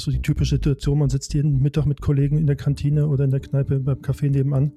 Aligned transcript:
ist 0.00 0.04
so 0.04 0.10
die 0.10 0.22
typische 0.22 0.56
Situation, 0.56 0.98
man 0.98 1.10
sitzt 1.10 1.34
jeden 1.34 1.60
Mittag 1.60 1.84
mit 1.84 2.00
Kollegen 2.00 2.38
in 2.38 2.46
der 2.46 2.56
Kantine 2.56 3.06
oder 3.06 3.24
in 3.24 3.30
der 3.30 3.40
Kneipe 3.40 3.78
beim 3.80 3.98
Café 3.98 4.30
nebenan 4.30 4.72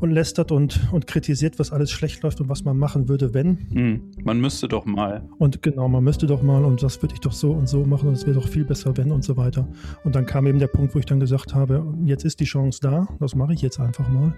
und 0.00 0.10
lästert 0.10 0.50
und, 0.50 0.80
und 0.92 1.06
kritisiert, 1.06 1.58
was 1.58 1.72
alles 1.72 1.90
schlecht 1.90 2.22
läuft 2.22 2.40
und 2.40 2.48
was 2.48 2.64
man 2.64 2.76
machen 2.76 3.08
würde, 3.08 3.32
wenn. 3.32 3.58
Hm, 3.70 4.00
man 4.24 4.40
müsste 4.40 4.66
doch 4.66 4.86
mal. 4.86 5.22
Und 5.38 5.62
genau, 5.62 5.88
man 5.88 6.02
müsste 6.02 6.26
doch 6.26 6.42
mal 6.42 6.64
und 6.64 6.82
das 6.82 7.00
würde 7.00 7.14
ich 7.14 7.20
doch 7.20 7.32
so 7.32 7.52
und 7.52 7.68
so 7.68 7.84
machen 7.84 8.08
und 8.08 8.14
es 8.14 8.26
wäre 8.26 8.40
doch 8.40 8.48
viel 8.48 8.64
besser, 8.64 8.96
wenn 8.96 9.12
und 9.12 9.22
so 9.22 9.36
weiter. 9.36 9.68
Und 10.02 10.14
dann 10.16 10.26
kam 10.26 10.46
eben 10.46 10.58
der 10.58 10.68
Punkt, 10.68 10.94
wo 10.94 10.98
ich 10.98 11.06
dann 11.06 11.20
gesagt 11.20 11.54
habe, 11.54 11.86
jetzt 12.04 12.24
ist 12.24 12.40
die 12.40 12.44
Chance 12.44 12.80
da, 12.82 13.06
das 13.20 13.34
mache 13.36 13.52
ich 13.52 13.62
jetzt 13.62 13.78
einfach 13.78 14.08
mal. 14.08 14.34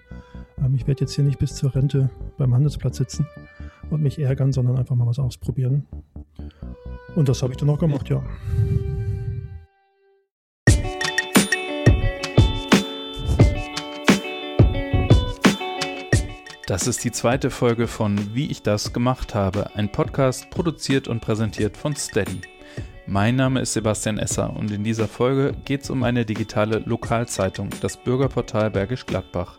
Ähm, 0.58 0.74
ich 0.74 0.86
werde 0.86 1.02
jetzt 1.02 1.14
hier 1.14 1.24
nicht 1.24 1.38
bis 1.38 1.54
zur 1.54 1.74
Rente 1.74 2.10
beim 2.36 2.52
Handelsplatz 2.52 2.98
sitzen 2.98 3.26
und 3.88 4.02
mich 4.02 4.18
ärgern, 4.18 4.52
sondern 4.52 4.76
einfach 4.76 4.96
mal 4.96 5.06
was 5.06 5.18
ausprobieren. 5.18 5.86
Und 7.14 7.28
das 7.28 7.42
habe 7.42 7.52
ich 7.52 7.58
dann 7.58 7.70
auch 7.70 7.78
gemacht, 7.78 8.08
ja. 8.10 8.22
Das 16.66 16.86
ist 16.86 17.02
die 17.02 17.10
zweite 17.10 17.50
Folge 17.50 17.88
von 17.88 18.36
Wie 18.36 18.46
ich 18.46 18.62
das 18.62 18.92
gemacht 18.92 19.34
habe, 19.34 19.74
ein 19.74 19.90
Podcast 19.90 20.48
produziert 20.50 21.08
und 21.08 21.20
präsentiert 21.20 21.76
von 21.76 21.96
Steady. 21.96 22.40
Mein 23.04 23.34
Name 23.34 23.60
ist 23.60 23.72
Sebastian 23.72 24.16
Esser 24.16 24.54
und 24.54 24.70
in 24.70 24.84
dieser 24.84 25.08
Folge 25.08 25.56
geht 25.64 25.82
es 25.82 25.90
um 25.90 26.04
eine 26.04 26.24
digitale 26.24 26.78
Lokalzeitung, 26.78 27.70
das 27.80 27.96
Bürgerportal 27.96 28.70
Bergisch 28.70 29.06
Gladbach. 29.06 29.58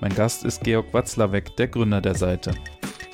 Mein 0.00 0.14
Gast 0.14 0.44
ist 0.44 0.62
Georg 0.62 0.92
Watzlawick, 0.92 1.56
der 1.56 1.68
Gründer 1.68 2.02
der 2.02 2.14
Seite. 2.14 2.52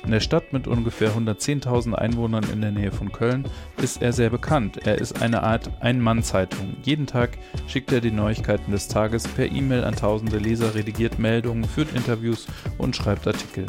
In 0.05 0.11
der 0.11 0.19
Stadt 0.19 0.53
mit 0.53 0.67
ungefähr 0.67 1.09
110.000 1.09 1.93
Einwohnern 1.93 2.45
in 2.53 2.61
der 2.61 2.71
Nähe 2.71 2.91
von 2.91 3.11
Köln 3.11 3.43
ist 3.81 4.03
er 4.03 4.13
sehr 4.13 4.29
bekannt. 4.29 4.85
Er 4.85 4.99
ist 4.99 5.23
eine 5.23 5.41
Art 5.41 5.71
Ein-Mann-Zeitung. 5.81 6.77
Jeden 6.83 7.07
Tag 7.07 7.39
schickt 7.65 7.91
er 7.91 8.01
die 8.01 8.11
Neuigkeiten 8.11 8.71
des 8.71 8.87
Tages 8.87 9.27
per 9.27 9.51
E-Mail 9.51 9.83
an 9.83 9.95
tausende 9.95 10.37
Leser, 10.37 10.75
redigiert 10.75 11.17
Meldungen, 11.17 11.63
führt 11.63 11.95
Interviews 11.95 12.45
und 12.77 12.95
schreibt 12.95 13.25
Artikel. 13.25 13.65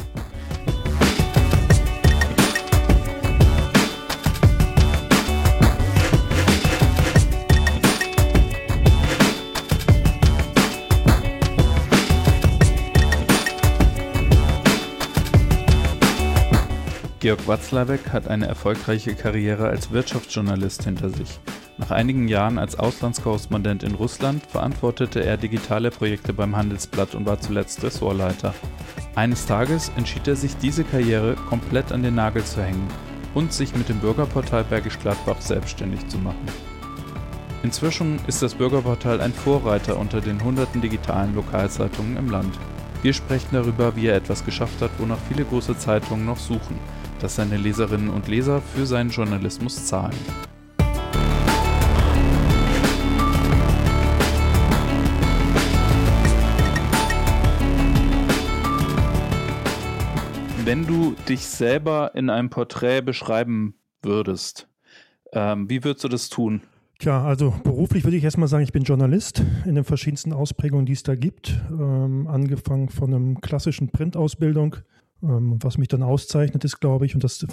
Georg 17.27 17.45
Watzlawick 17.45 18.13
hat 18.13 18.29
eine 18.29 18.47
erfolgreiche 18.47 19.13
Karriere 19.13 19.67
als 19.67 19.91
Wirtschaftsjournalist 19.91 20.85
hinter 20.85 21.09
sich. 21.09 21.41
Nach 21.77 21.91
einigen 21.91 22.29
Jahren 22.29 22.57
als 22.57 22.79
Auslandskorrespondent 22.79 23.83
in 23.83 23.95
Russland 23.95 24.45
verantwortete 24.45 25.25
er 25.25 25.35
digitale 25.35 25.91
Projekte 25.91 26.31
beim 26.31 26.55
Handelsblatt 26.55 27.15
und 27.15 27.25
war 27.25 27.37
zuletzt 27.41 27.83
Ressortleiter. 27.83 28.53
Eines 29.15 29.45
Tages 29.45 29.91
entschied 29.97 30.25
er 30.25 30.37
sich, 30.37 30.55
diese 30.55 30.85
Karriere 30.85 31.35
komplett 31.49 31.91
an 31.91 32.01
den 32.01 32.15
Nagel 32.15 32.45
zu 32.45 32.63
hängen 32.63 32.87
und 33.33 33.51
sich 33.51 33.75
mit 33.75 33.89
dem 33.89 33.99
Bürgerportal 33.99 34.63
Bergisch 34.63 34.97
Gladbach 34.97 35.41
selbstständig 35.41 36.07
zu 36.07 36.19
machen. 36.19 36.47
Inzwischen 37.61 38.21
ist 38.27 38.41
das 38.41 38.55
Bürgerportal 38.55 39.19
ein 39.19 39.33
Vorreiter 39.33 39.99
unter 39.99 40.21
den 40.21 40.41
hunderten 40.41 40.79
digitalen 40.79 41.35
Lokalzeitungen 41.35 42.15
im 42.15 42.29
Land. 42.29 42.57
Wir 43.01 43.11
sprechen 43.11 43.49
darüber, 43.51 43.97
wie 43.97 44.07
er 44.07 44.15
etwas 44.15 44.45
geschafft 44.45 44.81
hat, 44.81 44.91
wonach 44.97 45.19
viele 45.27 45.43
große 45.43 45.77
Zeitungen 45.77 46.25
noch 46.25 46.39
suchen– 46.39 46.79
dass 47.19 47.35
seine 47.35 47.57
Leserinnen 47.57 48.09
und 48.09 48.27
Leser 48.27 48.61
für 48.61 48.85
seinen 48.85 49.09
Journalismus 49.09 49.85
zahlen. 49.85 50.15
Wenn 60.63 60.85
du 60.85 61.15
dich 61.29 61.47
selber 61.47 62.11
in 62.13 62.29
einem 62.29 62.49
Porträt 62.49 63.01
beschreiben 63.01 63.75
würdest, 64.01 64.67
ähm, 65.31 65.69
wie 65.69 65.83
würdest 65.83 66.03
du 66.03 66.09
das 66.09 66.29
tun? 66.29 66.61
Tja, 66.99 67.23
also 67.23 67.53
beruflich 67.63 68.03
würde 68.03 68.17
ich 68.17 68.23
erstmal 68.23 68.47
sagen, 68.47 68.63
ich 68.63 68.71
bin 68.71 68.83
Journalist 68.83 69.43
in 69.65 69.75
den 69.75 69.83
verschiedensten 69.83 70.33
Ausprägungen, 70.33 70.85
die 70.85 70.93
es 70.93 71.03
da 71.03 71.15
gibt. 71.15 71.61
Ähm, 71.69 72.27
angefangen 72.27 72.89
von 72.89 73.13
einer 73.13 73.39
klassischen 73.39 73.89
Printausbildung 73.89 74.77
ähm, 75.23 75.57
was 75.61 75.77
mich 75.77 75.87
dann 75.87 76.03
auszeichnet, 76.03 76.63
ist, 76.63 76.79
glaube 76.79 77.05
ich, 77.05 77.15
und 77.15 77.23
das 77.23 77.45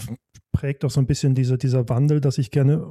prägt 0.52 0.84
auch 0.84 0.90
so 0.90 1.00
ein 1.00 1.06
bisschen 1.06 1.34
diese, 1.34 1.58
dieser 1.58 1.88
Wandel, 1.88 2.20
dass 2.20 2.38
ich 2.38 2.50
gerne 2.50 2.86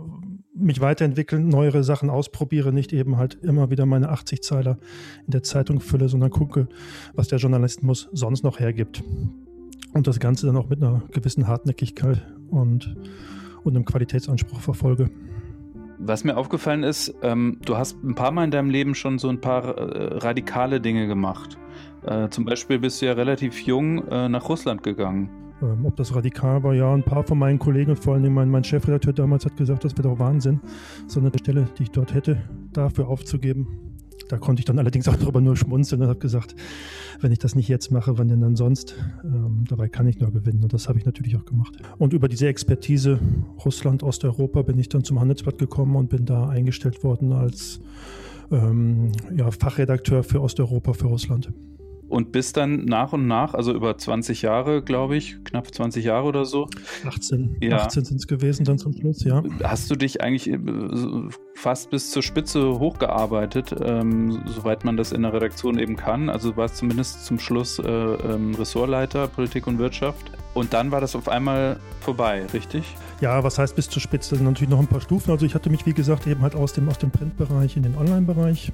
mich 0.55 0.81
weiterentwickeln, 0.81 1.47
neuere 1.47 1.83
Sachen 1.83 2.09
ausprobiere, 2.09 2.71
nicht 2.71 2.93
eben 2.93 3.17
halt 3.17 3.35
immer 3.35 3.71
wieder 3.71 3.85
meine 3.85 4.09
80 4.09 4.43
Zeiler 4.43 4.77
in 5.25 5.31
der 5.31 5.43
Zeitung 5.43 5.79
fülle, 5.79 6.09
sondern 6.09 6.29
gucke, 6.29 6.67
was 7.13 7.27
der 7.27 7.39
Journalismus 7.39 8.09
sonst 8.11 8.43
noch 8.43 8.59
hergibt. 8.59 9.03
Und 9.93 10.07
das 10.07 10.19
Ganze 10.19 10.45
dann 10.45 10.57
auch 10.57 10.69
mit 10.69 10.81
einer 10.81 11.03
gewissen 11.11 11.47
Hartnäckigkeit 11.47 12.25
und, 12.49 12.95
und 13.63 13.75
einem 13.75 13.85
Qualitätsanspruch 13.85 14.59
verfolge. 14.59 15.09
Was 16.05 16.25
mir 16.25 16.35
aufgefallen 16.35 16.83
ist, 16.83 17.15
ähm, 17.21 17.59
du 17.65 17.77
hast 17.77 18.03
ein 18.03 18.13
paar 18.13 18.31
Mal 18.31 18.43
in 18.43 18.51
deinem 18.51 18.69
Leben 18.69 18.93
schon 18.93 19.19
so 19.19 19.29
ein 19.29 19.39
paar 19.39 19.77
äh, 19.77 20.17
radikale 20.17 20.81
Dinge 20.81 21.07
gemacht. 21.07 21.57
Äh, 22.05 22.27
zum 22.27 22.43
Beispiel 22.43 22.79
bist 22.79 23.01
du 23.01 23.05
ja 23.05 23.13
relativ 23.13 23.61
jung 23.61 24.05
äh, 24.09 24.27
nach 24.27 24.49
Russland 24.49 24.83
gegangen. 24.83 25.29
Ähm, 25.61 25.85
ob 25.85 25.95
das 25.95 26.13
radikal 26.13 26.61
war, 26.61 26.73
ja, 26.73 26.93
ein 26.93 27.03
paar 27.03 27.23
von 27.23 27.39
meinen 27.39 27.57
Kollegen, 27.57 27.95
vor 27.95 28.15
allem 28.15 28.33
mein, 28.33 28.49
mein 28.49 28.65
Chefredakteur 28.65 29.13
damals 29.13 29.45
hat 29.45 29.55
gesagt, 29.55 29.85
das 29.85 29.93
wäre 29.93 30.09
doch 30.09 30.19
Wahnsinn, 30.19 30.59
so 31.07 31.21
eine 31.21 31.31
Stelle, 31.39 31.69
die 31.79 31.83
ich 31.83 31.91
dort 31.91 32.13
hätte, 32.13 32.41
dafür 32.73 33.07
aufzugeben. 33.07 33.92
Da 34.33 34.39
konnte 34.39 34.61
ich 34.61 34.65
dann 34.65 34.79
allerdings 34.79 35.07
auch 35.07 35.15
darüber 35.19 35.41
nur 35.41 35.55
schmunzeln 35.55 36.01
und 36.01 36.07
habe 36.07 36.17
gesagt, 36.17 36.55
wenn 37.21 37.31
ich 37.31 37.37
das 37.37 37.53
nicht 37.53 37.67
jetzt 37.67 37.91
mache, 37.91 38.17
wann 38.17 38.29
denn 38.29 38.41
dann 38.41 38.55
sonst? 38.55 38.95
Ähm, 39.23 39.63
dabei 39.69 39.89
kann 39.89 40.07
ich 40.07 40.19
nur 40.19 40.31
gewinnen 40.31 40.63
und 40.63 40.73
das 40.73 40.89
habe 40.89 40.97
ich 40.97 41.05
natürlich 41.05 41.37
auch 41.37 41.45
gemacht. 41.45 41.77
Und 41.99 42.13
über 42.13 42.27
diese 42.27 42.47
Expertise 42.47 43.19
Russland, 43.63 44.01
Osteuropa 44.01 44.63
bin 44.63 44.79
ich 44.79 44.89
dann 44.89 45.03
zum 45.03 45.19
Handelsblatt 45.19 45.59
gekommen 45.59 45.95
und 45.95 46.09
bin 46.09 46.25
da 46.25 46.49
eingestellt 46.49 47.03
worden 47.03 47.31
als 47.31 47.79
ähm, 48.51 49.11
ja, 49.35 49.51
Fachredakteur 49.51 50.23
für 50.23 50.41
Osteuropa 50.41 50.93
für 50.93 51.05
Russland 51.09 51.53
und 52.13 52.31
bist 52.31 52.57
dann 52.57 52.85
nach 52.85 53.11
und 53.13 53.25
nach, 53.25 53.55
also 53.55 53.73
über 53.73 53.97
20 53.97 54.43
Jahre, 54.43 54.83
glaube 54.83 55.15
ich, 55.17 55.43
knapp 55.45 55.73
20 55.73 56.05
Jahre 56.05 56.27
oder 56.27 56.45
so. 56.45 56.67
18, 57.07 57.57
ja. 57.59 57.77
18 57.77 58.05
sind 58.05 58.17
es 58.17 58.27
gewesen 58.27 58.65
dann 58.65 58.77
zum 58.77 58.93
Schluss, 58.93 59.23
ja. 59.23 59.43
Hast 59.63 59.89
du 59.89 59.95
dich 59.95 60.21
eigentlich 60.21 60.47
äh, 60.47 60.59
fast 61.55 61.89
bis 61.89 62.11
zur 62.11 62.23
Spitze 62.23 62.79
hochgearbeitet, 62.79 63.75
ähm, 63.83 64.43
soweit 64.45 64.83
man 64.83 64.97
das 64.97 65.11
in 65.11 65.21
der 65.21 65.33
Redaktion 65.33 65.79
eben 65.79 65.95
kann? 65.95 66.29
Also 66.29 66.51
du 66.51 66.57
warst 66.57 66.77
zumindest 66.77 67.25
zum 67.25 67.39
Schluss 67.39 67.79
äh, 67.79 67.83
ähm, 67.87 68.55
Ressortleiter 68.55 69.27
Politik 69.27 69.67
und 69.67 69.79
Wirtschaft. 69.79 70.31
Und 70.53 70.73
dann 70.73 70.91
war 70.91 71.01
das 71.01 71.15
auf 71.15 71.27
einmal 71.27 71.79
vorbei, 72.01 72.45
richtig? 72.53 72.83
Ja, 73.21 73.43
was 73.43 73.57
heißt 73.57 73.75
bis 73.75 73.89
zur 73.89 74.01
Spitze? 74.01 74.31
Das 74.31 74.39
sind 74.39 74.47
natürlich 74.47 74.69
noch 74.69 74.79
ein 74.79 74.87
paar 74.87 75.01
Stufen. 75.01 75.31
Also 75.31 75.45
ich 75.45 75.55
hatte 75.55 75.69
mich, 75.71 75.85
wie 75.85 75.93
gesagt, 75.93 76.27
eben 76.27 76.41
halt 76.41 76.55
aus 76.55 76.73
dem, 76.73 76.87
aus 76.89 76.99
dem 76.99 77.09
Printbereich 77.09 77.75
in 77.75 77.83
den 77.83 77.97
Online-Bereich 77.97 78.71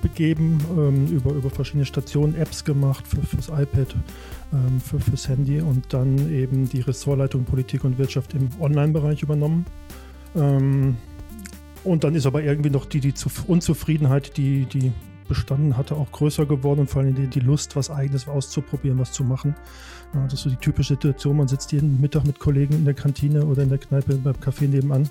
begeben, 0.00 0.58
ähm, 0.78 1.06
über, 1.08 1.32
über 1.32 1.50
verschiedene 1.50 1.84
Stationen, 1.84 2.34
Apps 2.36 2.64
gemacht 2.64 3.06
für, 3.06 3.20
fürs 3.20 3.48
iPad, 3.48 3.94
ähm, 4.52 4.80
für, 4.80 4.98
fürs 4.98 5.28
Handy 5.28 5.60
und 5.60 5.92
dann 5.92 6.32
eben 6.32 6.68
die 6.68 6.80
Ressortleitung 6.80 7.44
Politik 7.44 7.84
und 7.84 7.98
Wirtschaft 7.98 8.32
im 8.32 8.48
Online-Bereich 8.58 9.22
übernommen. 9.22 9.66
Ähm, 10.36 10.96
und 11.84 12.04
dann 12.04 12.14
ist 12.14 12.26
aber 12.26 12.42
irgendwie 12.42 12.70
noch 12.70 12.86
die, 12.86 13.00
die 13.00 13.14
Unzufriedenheit, 13.46 14.36
die, 14.36 14.66
die 14.66 14.92
bestanden 15.28 15.76
hatte, 15.76 15.94
auch 15.94 16.10
größer 16.10 16.44
geworden 16.44 16.80
und 16.80 16.90
vor 16.90 17.02
allem 17.02 17.14
die, 17.14 17.28
die 17.28 17.40
Lust, 17.40 17.76
was 17.76 17.88
Eigenes 17.90 18.26
auszuprobieren, 18.26 18.98
was 18.98 19.12
zu 19.12 19.22
machen. 19.22 19.54
Ja, 20.12 20.24
das 20.24 20.34
ist 20.34 20.40
so 20.42 20.50
die 20.50 20.56
typische 20.56 20.94
Situation, 20.94 21.36
man 21.36 21.46
sitzt 21.46 21.70
jeden 21.70 22.00
Mittag 22.00 22.26
mit 22.26 22.40
Kollegen 22.40 22.74
in 22.74 22.84
der 22.84 22.94
Kantine 22.94 23.46
oder 23.46 23.62
in 23.62 23.68
der 23.68 23.78
Kneipe 23.78 24.16
beim 24.16 24.34
Café 24.34 24.66
nebenan 24.66 25.08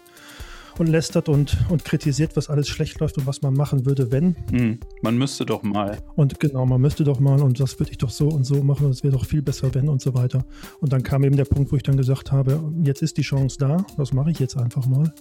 und 0.78 0.88
lästert 0.88 1.30
und, 1.30 1.58
und 1.70 1.86
kritisiert, 1.86 2.36
was 2.36 2.50
alles 2.50 2.68
schlecht 2.68 3.00
läuft 3.00 3.18
und 3.18 3.28
was 3.28 3.42
man 3.42 3.54
machen 3.54 3.86
würde, 3.86 4.12
wenn. 4.12 4.36
Hm, 4.52 4.80
man 5.02 5.18
müsste 5.18 5.46
doch 5.46 5.64
mal. 5.64 5.98
Und 6.16 6.40
genau, 6.40 6.66
man 6.66 6.82
müsste 6.82 7.04
doch 7.04 7.20
mal 7.20 7.42
und 7.42 7.60
das 7.60 7.80
würde 7.80 7.92
ich 7.92 7.98
doch 7.98 8.10
so 8.10 8.28
und 8.28 8.46
so 8.46 8.62
machen 8.64 8.86
und 8.86 8.92
es 8.92 9.04
wäre 9.04 9.14
doch 9.14 9.26
viel 9.26 9.42
besser, 9.42 9.74
wenn 9.74 9.90
und 9.90 10.02
so 10.02 10.14
weiter. 10.14 10.46
Und 10.80 10.94
dann 10.94 11.04
kam 11.04 11.24
eben 11.24 11.38
der 11.38 11.46
Punkt, 11.46 11.72
wo 11.72 11.76
ich 11.76 11.84
dann 11.84 11.98
gesagt 11.98 12.32
habe, 12.32 12.62
jetzt 12.84 13.02
ist 13.02 13.18
die 13.18 13.24
Chance 13.24 13.58
da, 13.60 13.86
das 13.98 14.14
mache 14.14 14.32
ich 14.32 14.40
jetzt 14.40 14.58
einfach 14.58 14.86
mal. 14.86 15.14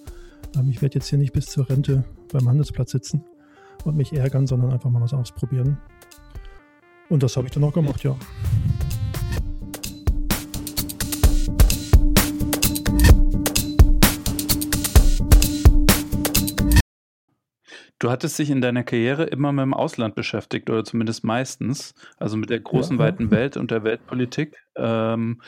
Ähm, 0.57 0.69
ich 0.71 0.83
werde 0.83 0.97
jetzt 0.97 1.09
hier 1.09 1.19
nicht 1.19 1.33
bis 1.33 1.47
zur 1.47 1.69
Rente 1.69 2.05
beim 2.33 2.49
Handelsplatz 2.49 2.91
sitzen 2.91 3.25
und 3.85 3.97
mich 3.97 4.13
ärgern, 4.13 4.47
sondern 4.47 4.73
einfach 4.73 4.91
mal 4.91 5.01
was 5.03 5.15
ausprobieren. 5.15 5.79
Und 7.09 7.23
das 7.23 7.37
habe 7.37 7.47
ich 7.47 7.53
dann 7.53 7.65
auch 7.65 7.73
gemacht, 7.73 8.03
ja. 8.05 8.17
Du 18.01 18.11
hattest 18.11 18.39
dich 18.39 18.51
in 18.51 18.61
deiner 18.61 18.85
Karriere 18.85 19.25
immer 19.25 19.51
mit 19.51 19.65
dem 19.65 19.75
Ausland 19.75 20.15
beschäftigt 20.15 20.71
oder 20.71 20.85
zumindest 20.85 21.25
meistens, 21.25 21.95
also 22.17 22.37
mit 22.37 22.49
der 22.49 22.61
großen, 22.61 22.97
ja. 22.97 23.05
weiten 23.05 23.33
Welt 23.33 23.57
und 23.57 23.73
der 23.73 23.83
Weltpolitik. 23.83 24.57
Ähm, 24.77 25.41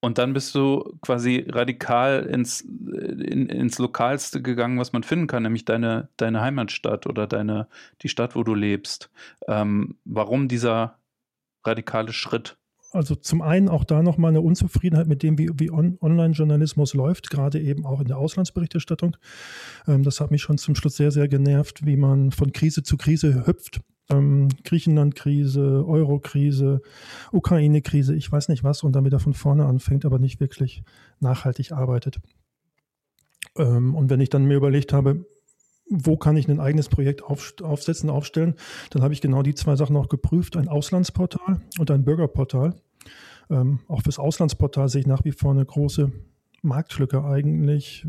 Und 0.00 0.18
dann 0.18 0.32
bist 0.32 0.54
du 0.54 0.96
quasi 1.02 1.44
radikal 1.48 2.24
ins, 2.24 2.60
in, 2.60 3.48
ins 3.48 3.78
Lokalste 3.78 4.40
gegangen, 4.40 4.78
was 4.78 4.92
man 4.92 5.02
finden 5.02 5.26
kann, 5.26 5.42
nämlich 5.42 5.64
deine, 5.64 6.08
deine 6.16 6.40
Heimatstadt 6.40 7.06
oder 7.06 7.26
deine, 7.26 7.66
die 8.02 8.08
Stadt, 8.08 8.36
wo 8.36 8.44
du 8.44 8.54
lebst. 8.54 9.10
Ähm, 9.48 9.96
warum 10.04 10.46
dieser 10.46 10.98
radikale 11.64 12.12
Schritt? 12.12 12.56
Also 12.92 13.16
zum 13.16 13.42
einen 13.42 13.68
auch 13.68 13.84
da 13.84 14.02
nochmal 14.02 14.30
eine 14.30 14.40
Unzufriedenheit 14.40 15.08
mit 15.08 15.22
dem, 15.22 15.36
wie, 15.36 15.50
wie 15.54 15.70
On 15.70 15.98
Online-Journalismus 16.00 16.94
läuft, 16.94 17.28
gerade 17.28 17.60
eben 17.60 17.84
auch 17.84 18.00
in 18.00 18.06
der 18.06 18.18
Auslandsberichterstattung. 18.18 19.16
Ähm, 19.86 20.04
das 20.04 20.20
hat 20.20 20.30
mich 20.30 20.42
schon 20.42 20.58
zum 20.58 20.76
Schluss 20.76 20.96
sehr, 20.96 21.10
sehr 21.10 21.28
genervt, 21.28 21.84
wie 21.84 21.96
man 21.96 22.30
von 22.30 22.52
Krise 22.52 22.84
zu 22.84 22.96
Krise 22.96 23.46
hüpft 23.46 23.80
ähm, 24.10 24.48
Griechenland-Krise, 24.64 25.84
Euro-Krise, 25.86 26.82
Ukraine-Krise, 27.32 28.14
ich 28.14 28.30
weiß 28.30 28.48
nicht 28.48 28.64
was, 28.64 28.82
und 28.82 28.92
dann 28.92 29.04
wieder 29.04 29.20
von 29.20 29.34
vorne 29.34 29.66
anfängt, 29.66 30.04
aber 30.04 30.18
nicht 30.18 30.40
wirklich 30.40 30.82
nachhaltig 31.20 31.72
arbeitet. 31.72 32.20
Ähm, 33.56 33.94
und 33.94 34.10
wenn 34.10 34.20
ich 34.20 34.30
dann 34.30 34.46
mir 34.46 34.56
überlegt 34.56 34.92
habe, 34.92 35.26
wo 35.90 36.16
kann 36.16 36.36
ich 36.36 36.48
ein 36.48 36.60
eigenes 36.60 36.88
Projekt 36.88 37.22
auf, 37.22 37.54
aufsetzen, 37.62 38.10
aufstellen, 38.10 38.54
dann 38.90 39.02
habe 39.02 39.14
ich 39.14 39.20
genau 39.20 39.42
die 39.42 39.54
zwei 39.54 39.76
Sachen 39.76 39.96
auch 39.96 40.08
geprüft, 40.08 40.56
ein 40.56 40.68
Auslandsportal 40.68 41.60
und 41.78 41.90
ein 41.90 42.04
Bürgerportal. 42.04 42.74
Ähm, 43.50 43.80
auch 43.88 44.02
fürs 44.02 44.18
Auslandsportal 44.18 44.88
sehe 44.88 45.00
ich 45.00 45.06
nach 45.06 45.24
wie 45.24 45.32
vor 45.32 45.52
eine 45.52 45.64
große 45.64 46.12
Marktlücke 46.62 47.24
eigentlich 47.24 48.06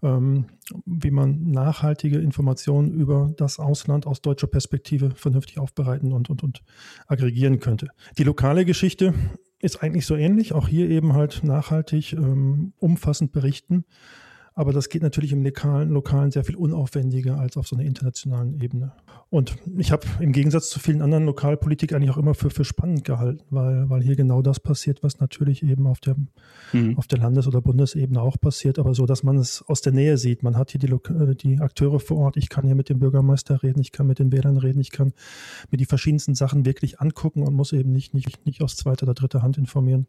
wie 0.00 1.10
man 1.10 1.50
nachhaltige 1.50 2.18
Informationen 2.18 2.92
über 2.92 3.32
das 3.36 3.58
Ausland 3.58 4.06
aus 4.06 4.22
deutscher 4.22 4.46
Perspektive 4.46 5.10
vernünftig 5.10 5.58
aufbereiten 5.58 6.12
und, 6.12 6.30
und, 6.30 6.42
und 6.42 6.62
aggregieren 7.06 7.58
könnte. 7.58 7.88
Die 8.16 8.24
lokale 8.24 8.64
Geschichte 8.64 9.12
ist 9.60 9.82
eigentlich 9.82 10.06
so 10.06 10.14
ähnlich, 10.14 10.52
auch 10.52 10.68
hier 10.68 10.88
eben 10.88 11.14
halt 11.14 11.42
nachhaltig, 11.42 12.12
ähm, 12.12 12.72
umfassend 12.78 13.32
berichten. 13.32 13.84
Aber 14.54 14.72
das 14.72 14.88
geht 14.88 15.02
natürlich 15.02 15.32
im 15.32 15.44
lokalen, 15.44 15.90
lokalen 15.90 16.30
sehr 16.30 16.44
viel 16.44 16.56
unaufwendiger 16.56 17.38
als 17.38 17.56
auf 17.56 17.66
so 17.68 17.76
einer 17.76 17.84
internationalen 17.84 18.60
Ebene. 18.60 18.92
Und 19.30 19.58
ich 19.76 19.92
habe 19.92 20.06
im 20.20 20.32
Gegensatz 20.32 20.70
zu 20.70 20.80
vielen 20.80 21.02
anderen 21.02 21.26
Lokalpolitik 21.26 21.92
eigentlich 21.92 22.10
auch 22.10 22.16
immer 22.16 22.32
für, 22.32 22.48
für 22.48 22.64
spannend 22.64 23.04
gehalten, 23.04 23.44
weil, 23.50 23.90
weil 23.90 24.02
hier 24.02 24.16
genau 24.16 24.40
das 24.40 24.58
passiert, 24.58 25.02
was 25.02 25.20
natürlich 25.20 25.62
eben 25.62 25.86
auf 25.86 26.00
der, 26.00 26.16
mhm. 26.72 26.96
auf 26.96 27.06
der 27.06 27.18
Landes- 27.18 27.46
oder 27.46 27.60
Bundesebene 27.60 28.22
auch 28.22 28.40
passiert, 28.40 28.78
aber 28.78 28.94
so, 28.94 29.04
dass 29.04 29.22
man 29.22 29.36
es 29.36 29.62
aus 29.68 29.82
der 29.82 29.92
Nähe 29.92 30.16
sieht. 30.16 30.42
Man 30.42 30.56
hat 30.56 30.70
hier 30.70 30.80
die, 30.80 30.88
äh, 30.90 31.34
die 31.34 31.60
Akteure 31.60 32.00
vor 32.00 32.16
Ort. 32.16 32.38
Ich 32.38 32.48
kann 32.48 32.64
hier 32.64 32.74
mit 32.74 32.88
dem 32.88 33.00
Bürgermeister 33.00 33.62
reden, 33.62 33.80
ich 33.82 33.92
kann 33.92 34.06
mit 34.06 34.18
den 34.18 34.32
Wählern 34.32 34.56
reden, 34.56 34.80
ich 34.80 34.92
kann 34.92 35.12
mir 35.70 35.76
die 35.76 35.84
verschiedensten 35.84 36.34
Sachen 36.34 36.64
wirklich 36.64 36.98
angucken 37.00 37.42
und 37.42 37.52
muss 37.52 37.74
eben 37.74 37.92
nicht, 37.92 38.14
nicht, 38.14 38.46
nicht 38.46 38.62
aus 38.62 38.76
zweiter 38.76 39.02
oder 39.02 39.14
dritter 39.14 39.42
Hand 39.42 39.58
informieren 39.58 40.06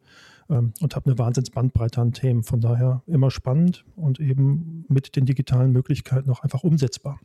ähm, 0.50 0.72
und 0.80 0.96
habe 0.96 1.08
eine 1.08 1.20
Wahnsinnsbandbreite 1.20 2.00
an 2.00 2.14
Themen. 2.14 2.44
Von 2.44 2.62
daher 2.62 3.04
immer 3.06 3.32
spannend 3.32 3.84
und 3.98 4.22
eben 4.22 4.86
mit 4.88 5.18
den 5.18 5.26
digitalen 5.26 5.74
Möglichkeiten 5.74 6.30
auch 6.30 6.40
einfach 6.40 6.64
umsetzbar. 6.64 7.20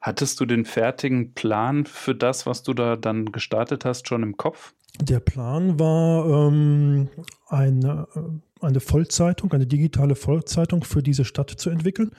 Hattest 0.00 0.40
du 0.40 0.46
den 0.46 0.64
fertigen 0.64 1.34
Plan 1.34 1.84
für 1.84 2.14
das, 2.14 2.46
was 2.46 2.62
du 2.62 2.72
da 2.72 2.96
dann 2.96 3.32
gestartet 3.32 3.84
hast, 3.84 4.08
schon 4.08 4.22
im 4.22 4.36
Kopf? 4.36 4.72
Der 4.98 5.20
Plan 5.20 5.78
war 5.78 6.48
ähm, 6.48 7.08
eine, 7.48 8.06
äh, 8.14 8.64
eine 8.64 8.80
Vollzeitung, 8.80 9.52
eine 9.52 9.66
digitale 9.66 10.14
Vollzeitung 10.14 10.84
für 10.84 11.02
diese 11.02 11.24
Stadt 11.24 11.50
zu 11.50 11.70
entwickeln, 11.70 12.10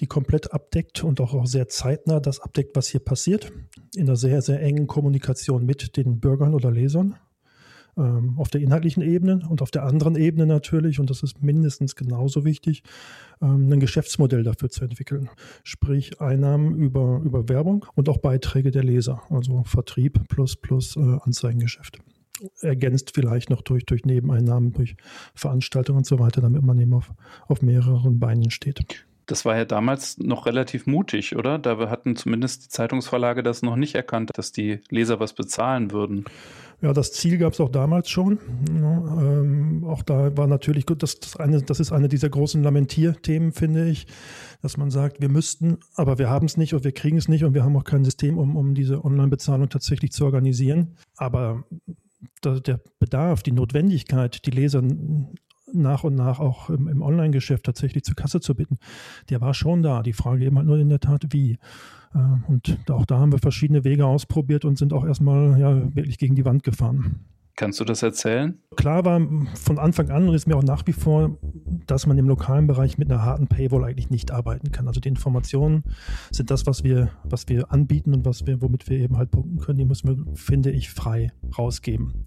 die 0.00 0.06
komplett 0.06 0.52
abdeckt 0.52 1.04
und 1.04 1.20
auch, 1.20 1.34
auch 1.34 1.46
sehr 1.46 1.68
zeitnah 1.68 2.20
das 2.20 2.40
abdeckt, 2.40 2.74
was 2.74 2.88
hier 2.88 3.00
passiert, 3.00 3.52
in 3.94 4.02
einer 4.02 4.16
sehr, 4.16 4.42
sehr 4.42 4.60
engen 4.60 4.86
Kommunikation 4.86 5.64
mit 5.64 5.96
den 5.96 6.20
Bürgern 6.20 6.54
oder 6.54 6.70
Lesern 6.70 7.16
auf 7.96 8.48
der 8.48 8.60
inhaltlichen 8.60 9.02
Ebene 9.02 9.40
und 9.48 9.62
auf 9.62 9.70
der 9.70 9.84
anderen 9.84 10.16
Ebene 10.16 10.46
natürlich, 10.46 11.00
und 11.00 11.08
das 11.08 11.22
ist 11.22 11.42
mindestens 11.42 11.96
genauso 11.96 12.44
wichtig, 12.44 12.82
ähm, 13.40 13.72
ein 13.72 13.80
Geschäftsmodell 13.80 14.42
dafür 14.42 14.68
zu 14.68 14.84
entwickeln. 14.84 15.30
Sprich 15.64 16.20
Einnahmen 16.20 16.74
über, 16.76 17.22
über 17.24 17.48
Werbung 17.48 17.86
und 17.94 18.08
auch 18.08 18.18
Beiträge 18.18 18.70
der 18.70 18.84
Leser, 18.84 19.22
also 19.30 19.62
Vertrieb 19.64 20.28
plus 20.28 20.56
plus 20.56 20.96
äh, 20.96 21.18
Anzeigengeschäft. 21.22 21.98
Ergänzt 22.60 23.12
vielleicht 23.14 23.48
noch 23.48 23.62
durch, 23.62 23.86
durch 23.86 24.04
Nebeneinnahmen, 24.04 24.72
durch 24.74 24.96
Veranstaltungen 25.34 25.98
und 25.98 26.06
so 26.06 26.18
weiter, 26.18 26.42
damit 26.42 26.62
man 26.62 26.78
eben 26.78 26.92
auf, 26.92 27.14
auf 27.48 27.62
mehreren 27.62 28.18
Beinen 28.18 28.50
steht. 28.50 29.06
Das 29.26 29.44
war 29.44 29.56
ja 29.56 29.64
damals 29.64 30.18
noch 30.18 30.46
relativ 30.46 30.86
mutig, 30.86 31.36
oder? 31.36 31.58
Da 31.58 31.90
hatten 31.90 32.16
zumindest 32.16 32.64
die 32.64 32.68
Zeitungsverlage 32.68 33.42
das 33.42 33.62
noch 33.62 33.76
nicht 33.76 33.94
erkannt, 33.94 34.30
dass 34.34 34.52
die 34.52 34.80
Leser 34.88 35.18
was 35.18 35.32
bezahlen 35.32 35.90
würden. 35.90 36.24
Ja, 36.82 36.92
das 36.92 37.12
Ziel 37.12 37.38
gab 37.38 37.54
es 37.54 37.60
auch 37.60 37.70
damals 37.70 38.10
schon. 38.10 38.38
Ja, 38.68 39.22
ähm, 39.22 39.84
auch 39.84 40.02
da 40.02 40.36
war 40.36 40.46
natürlich 40.46 40.84
gut, 40.84 41.02
das, 41.02 41.18
das, 41.18 41.36
eine, 41.36 41.62
das 41.62 41.80
ist 41.80 41.90
eine 41.90 42.08
dieser 42.08 42.28
großen 42.28 42.62
Lamentierthemen, 42.62 43.52
finde 43.52 43.88
ich, 43.88 44.06
dass 44.62 44.76
man 44.76 44.90
sagt, 44.90 45.20
wir 45.20 45.30
müssten, 45.30 45.78
aber 45.94 46.18
wir 46.18 46.28
haben 46.28 46.46
es 46.46 46.58
nicht 46.58 46.74
und 46.74 46.84
wir 46.84 46.92
kriegen 46.92 47.16
es 47.16 47.28
nicht 47.28 47.44
und 47.44 47.54
wir 47.54 47.64
haben 47.64 47.76
auch 47.76 47.84
kein 47.84 48.04
System, 48.04 48.36
um, 48.36 48.56
um 48.56 48.74
diese 48.74 49.04
Online-Bezahlung 49.04 49.70
tatsächlich 49.70 50.12
zu 50.12 50.26
organisieren. 50.26 50.96
Aber 51.16 51.64
der 52.44 52.80
Bedarf, 52.98 53.42
die 53.42 53.52
Notwendigkeit, 53.52 54.44
die 54.46 54.50
Leser 54.50 54.82
nach 55.72 56.04
und 56.04 56.14
nach 56.14 56.40
auch 56.40 56.70
im, 56.70 56.88
im 56.88 57.02
Online-Geschäft 57.02 57.64
tatsächlich 57.64 58.04
zur 58.04 58.16
Kasse 58.16 58.40
zu 58.40 58.54
bitten, 58.54 58.78
der 59.30 59.40
war 59.40 59.54
schon 59.54 59.82
da. 59.82 60.02
Die 60.02 60.12
Frage 60.12 60.44
eben 60.44 60.56
halt 60.56 60.66
nur 60.66 60.78
in 60.78 60.88
der 60.88 61.00
Tat, 61.00 61.26
wie. 61.30 61.58
Äh, 62.14 62.18
und 62.48 62.78
auch 62.90 63.06
da 63.06 63.18
haben 63.18 63.32
wir 63.32 63.38
verschiedene 63.38 63.84
Wege 63.84 64.06
ausprobiert 64.06 64.64
und 64.64 64.78
sind 64.78 64.92
auch 64.92 65.04
erstmal 65.04 65.58
ja, 65.58 65.94
wirklich 65.94 66.18
gegen 66.18 66.34
die 66.34 66.44
Wand 66.44 66.62
gefahren. 66.62 67.26
Kannst 67.56 67.80
du 67.80 67.84
das 67.84 68.02
erzählen? 68.02 68.58
Klar 68.76 69.06
war 69.06 69.18
von 69.54 69.78
Anfang 69.78 70.10
an 70.10 70.28
und 70.28 70.34
ist 70.34 70.46
mir 70.46 70.56
auch 70.56 70.62
nach 70.62 70.86
wie 70.86 70.92
vor, 70.92 71.38
dass 71.86 72.06
man 72.06 72.18
im 72.18 72.28
lokalen 72.28 72.66
Bereich 72.66 72.98
mit 72.98 73.10
einer 73.10 73.22
harten 73.22 73.46
Paywall 73.46 73.84
eigentlich 73.84 74.10
nicht 74.10 74.30
arbeiten 74.30 74.72
kann. 74.72 74.86
Also 74.88 75.00
die 75.00 75.08
Informationen 75.08 75.82
sind 76.30 76.50
das, 76.50 76.66
was 76.66 76.84
wir, 76.84 77.08
was 77.24 77.48
wir 77.48 77.72
anbieten 77.72 78.12
und 78.12 78.26
was 78.26 78.46
wir, 78.46 78.60
womit 78.60 78.90
wir 78.90 78.98
eben 78.98 79.16
halt 79.16 79.30
punkten 79.30 79.56
können, 79.56 79.78
die 79.78 79.86
müssen 79.86 80.08
wir, 80.08 80.36
finde 80.36 80.70
ich, 80.70 80.90
frei 80.90 81.32
rausgeben. 81.56 82.26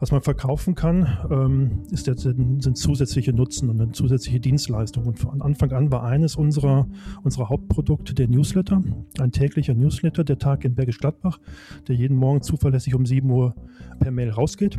Was 0.00 0.12
man 0.12 0.22
verkaufen 0.22 0.76
kann, 0.76 1.18
ähm, 1.30 1.82
ist 1.90 2.04
sind 2.04 2.76
zusätzliche 2.76 3.32
Nutzen 3.32 3.68
und 3.68 3.80
eine 3.80 3.92
zusätzliche 3.92 4.38
Dienstleistung. 4.38 5.06
Und 5.06 5.18
von 5.18 5.42
Anfang 5.42 5.72
an 5.72 5.90
war 5.90 6.04
eines 6.04 6.36
unserer, 6.36 6.86
unserer 7.24 7.48
Hauptprodukte 7.48 8.14
der 8.14 8.28
Newsletter, 8.28 8.82
ein 9.18 9.32
täglicher 9.32 9.74
Newsletter, 9.74 10.22
der 10.22 10.38
Tag 10.38 10.64
in 10.64 10.76
Bergisch 10.76 10.98
Gladbach, 10.98 11.40
der 11.88 11.96
jeden 11.96 12.16
Morgen 12.16 12.42
zuverlässig 12.42 12.94
um 12.94 13.06
7 13.06 13.28
Uhr 13.28 13.54
per 13.98 14.12
Mail 14.12 14.30
rausgeht 14.30 14.78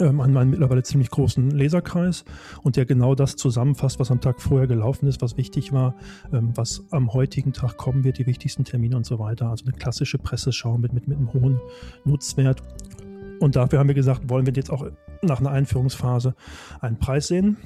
ähm, 0.00 0.20
an 0.20 0.32
meinen 0.32 0.50
mittlerweile 0.50 0.82
ziemlich 0.82 1.10
großen 1.10 1.50
Leserkreis 1.50 2.24
und 2.62 2.76
der 2.76 2.86
genau 2.86 3.14
das 3.14 3.36
zusammenfasst, 3.36 4.00
was 4.00 4.10
am 4.10 4.20
Tag 4.20 4.40
vorher 4.40 4.66
gelaufen 4.66 5.06
ist, 5.06 5.22
was 5.22 5.36
wichtig 5.36 5.72
war, 5.72 5.94
ähm, 6.32 6.52
was 6.54 6.84
am 6.90 7.12
heutigen 7.12 7.52
Tag 7.52 7.76
kommen 7.76 8.04
wird, 8.04 8.18
die 8.18 8.26
wichtigsten 8.26 8.64
Termine 8.64 8.96
und 8.96 9.06
so 9.06 9.18
weiter. 9.18 9.50
Also 9.50 9.64
eine 9.66 9.74
klassische 9.74 10.18
Presseschau 10.18 10.78
mit, 10.78 10.92
mit, 10.92 11.08
mit 11.08 11.18
einem 11.18 11.32
hohen 11.32 11.60
Nutzwert 12.04 12.62
und 13.44 13.56
dafür 13.56 13.78
haben 13.78 13.88
wir 13.88 13.94
gesagt, 13.94 14.30
wollen 14.30 14.46
wir 14.46 14.54
jetzt 14.54 14.70
auch 14.70 14.86
nach 15.20 15.38
einer 15.38 15.50
Einführungsphase 15.50 16.34
einen 16.80 16.98
Preis 16.98 17.26
sehen. 17.26 17.58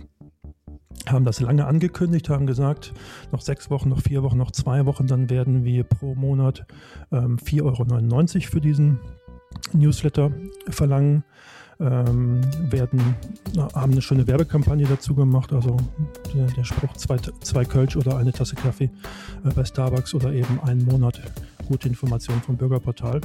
Haben 1.06 1.24
das 1.24 1.38
lange 1.38 1.66
angekündigt, 1.66 2.28
haben 2.28 2.48
gesagt, 2.48 2.92
noch 3.30 3.40
sechs 3.40 3.70
Wochen, 3.70 3.88
noch 3.88 4.00
vier 4.00 4.24
Wochen, 4.24 4.36
noch 4.36 4.50
zwei 4.50 4.86
Wochen, 4.86 5.06
dann 5.06 5.30
werden 5.30 5.64
wir 5.64 5.84
pro 5.84 6.16
Monat 6.16 6.66
ähm, 7.12 7.36
4,99 7.36 7.62
Euro 7.62 8.50
für 8.50 8.60
diesen 8.60 8.98
Newsletter 9.72 10.32
verlangen. 10.68 11.22
Ähm, 11.80 12.40
werden, 12.70 13.14
haben 13.72 13.92
eine 13.92 14.02
schöne 14.02 14.26
Werbekampagne 14.26 14.84
dazu 14.84 15.14
gemacht, 15.14 15.52
also 15.52 15.76
der, 16.34 16.46
der 16.46 16.64
Spruch 16.64 16.94
zwei, 16.94 17.18
zwei 17.18 17.64
Kölsch 17.64 17.96
oder 17.96 18.16
eine 18.16 18.32
Tasse 18.32 18.56
Kaffee 18.56 18.90
äh, 19.44 19.50
bei 19.54 19.64
Starbucks 19.64 20.12
oder 20.12 20.32
eben 20.32 20.58
einen 20.64 20.84
Monat 20.84 21.20
gute 21.68 21.86
Informationen 21.86 22.42
vom 22.42 22.56
Bürgerportal. 22.56 23.20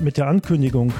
Mit 0.00 0.16
der 0.16 0.28
Ankündigung 0.28 0.92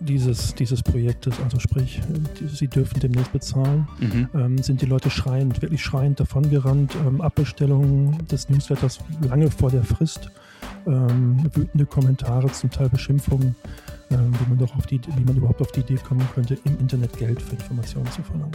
dieses, 0.00 0.54
dieses 0.54 0.82
Projektes, 0.82 1.34
also 1.42 1.58
sprich, 1.58 2.00
sie 2.46 2.68
dürfen 2.68 3.00
demnächst 3.00 3.32
bezahlen, 3.32 3.88
mhm. 3.98 4.28
ähm, 4.34 4.58
sind 4.58 4.82
die 4.82 4.86
Leute 4.86 5.10
schreiend, 5.10 5.62
wirklich 5.62 5.82
schreiend 5.82 6.20
davongerannt. 6.20 6.94
Ähm, 7.06 7.20
Abbestellungen 7.20 8.26
des 8.28 8.48
Newsletters 8.48 8.98
lange 9.26 9.50
vor 9.50 9.70
der 9.70 9.84
Frist, 9.84 10.30
ähm, 10.86 11.50
wütende 11.54 11.86
Kommentare, 11.86 12.50
zum 12.52 12.70
Teil 12.70 12.88
Beschimpfungen, 12.88 13.54
ähm, 14.10 14.32
wie 14.38 14.48
man 14.50 14.58
doch 14.58 14.76
auf 14.76 14.86
die, 14.86 15.00
wie 15.16 15.24
man 15.24 15.36
überhaupt 15.36 15.60
auf 15.60 15.72
die 15.72 15.80
Idee 15.80 15.96
kommen 15.96 16.26
könnte, 16.34 16.58
im 16.64 16.78
Internet 16.78 17.16
Geld 17.16 17.40
für 17.40 17.52
Informationen 17.52 18.10
zu 18.10 18.22
verlangen. 18.22 18.52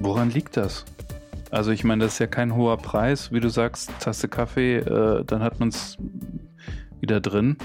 Woran 0.00 0.30
liegt 0.30 0.56
das? 0.56 0.84
Also 1.50 1.70
ich 1.70 1.84
meine, 1.84 2.04
das 2.04 2.14
ist 2.14 2.18
ja 2.18 2.26
kein 2.26 2.54
hoher 2.54 2.76
Preis, 2.76 3.32
wie 3.32 3.40
du 3.40 3.48
sagst, 3.48 3.90
Tasse 4.00 4.28
Kaffee, 4.28 4.78
äh, 4.78 5.24
dann 5.24 5.42
hat 5.42 5.60
man 5.60 5.68
es 5.68 5.96
wieder 7.00 7.20
drin. 7.20 7.56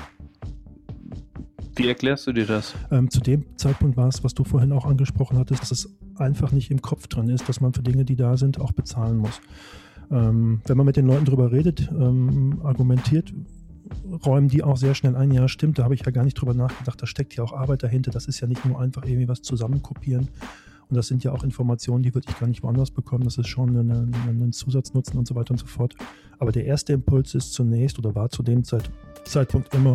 Wie 1.76 1.88
erklärst 1.88 2.28
du 2.28 2.34
dir 2.34 2.46
das? 2.46 2.76
Ähm, 2.92 3.10
zu 3.10 3.22
dem 3.22 3.46
Zeitpunkt 3.58 3.98
war 3.98 4.08
es, 4.08 4.24
was 4.24 4.34
du 4.34 4.44
vorhin 4.44 4.72
auch 4.72 4.86
angesprochen 4.86 5.38
hattest, 5.38 5.62
dass 5.62 5.72
es 5.72 5.90
einfach 6.18 6.52
nicht 6.52 6.70
im 6.70 6.82
Kopf 6.82 7.08
drin 7.08 7.30
ist, 7.30 7.48
dass 7.48 7.62
man 7.62 7.74
für 7.74 7.82
Dinge, 7.82 8.06
die 8.06 8.16
da 8.16 8.38
sind, 8.38 8.60
auch 8.60 8.72
bezahlen 8.72 9.18
muss. 9.18 9.42
Ähm, 10.12 10.62
wenn 10.66 10.78
man 10.78 10.86
mit 10.86 10.98
den 10.98 11.08
Leuten 11.08 11.26
drüber 11.26 11.52
redet, 11.52 11.90
ähm, 11.92 12.60
argumentiert, 12.64 13.34
räumen 14.26 14.48
die 14.48 14.64
auch 14.64 14.78
sehr 14.78 14.96
schnell 14.96 15.16
ein, 15.16 15.32
ja 15.32 15.48
stimmt, 15.48 15.80
da 15.80 15.84
habe 15.84 15.94
ich 15.94 16.06
ja 16.06 16.12
gar 16.12 16.24
nicht 16.24 16.36
drüber 16.36 16.54
nachgedacht, 16.54 17.02
da 17.02 17.08
steckt 17.08 17.36
ja 17.36 17.44
auch 17.44 17.54
Arbeit 17.54 17.84
dahinter, 17.84 18.12
das 18.12 18.26
ist 18.26 18.40
ja 18.40 18.48
nicht 18.48 18.66
nur 18.66 18.80
einfach 18.80 19.06
irgendwie 19.06 19.28
was 19.28 19.42
zusammenkopieren. 19.42 20.30
Und 20.90 20.98
das 20.98 21.08
sind 21.08 21.24
ja 21.24 21.32
auch 21.32 21.46
Informationen, 21.46 22.04
die 22.04 22.14
würde 22.14 22.28
ich 22.30 22.38
gar 22.38 22.48
nicht 22.48 22.64
woanders 22.64 22.92
bekommen, 22.92 23.24
das 23.24 23.38
ist 23.38 23.48
schon 23.48 23.78
ein 23.78 24.52
Zusatznutzen 24.52 25.18
und 25.18 25.26
so 25.26 25.36
weiter 25.36 25.52
und 25.52 25.58
so 25.58 25.66
fort. 25.66 25.96
Aber 26.38 26.52
der 26.52 26.66
erste 26.66 26.92
Impuls 26.92 27.34
ist 27.34 27.54
zunächst 27.54 27.98
oder 27.98 28.14
war 28.14 28.30
zu 28.30 28.44
dem 28.44 28.66
Zeit, 28.66 28.92
Zeitpunkt 29.24 29.74
immer, 29.74 29.94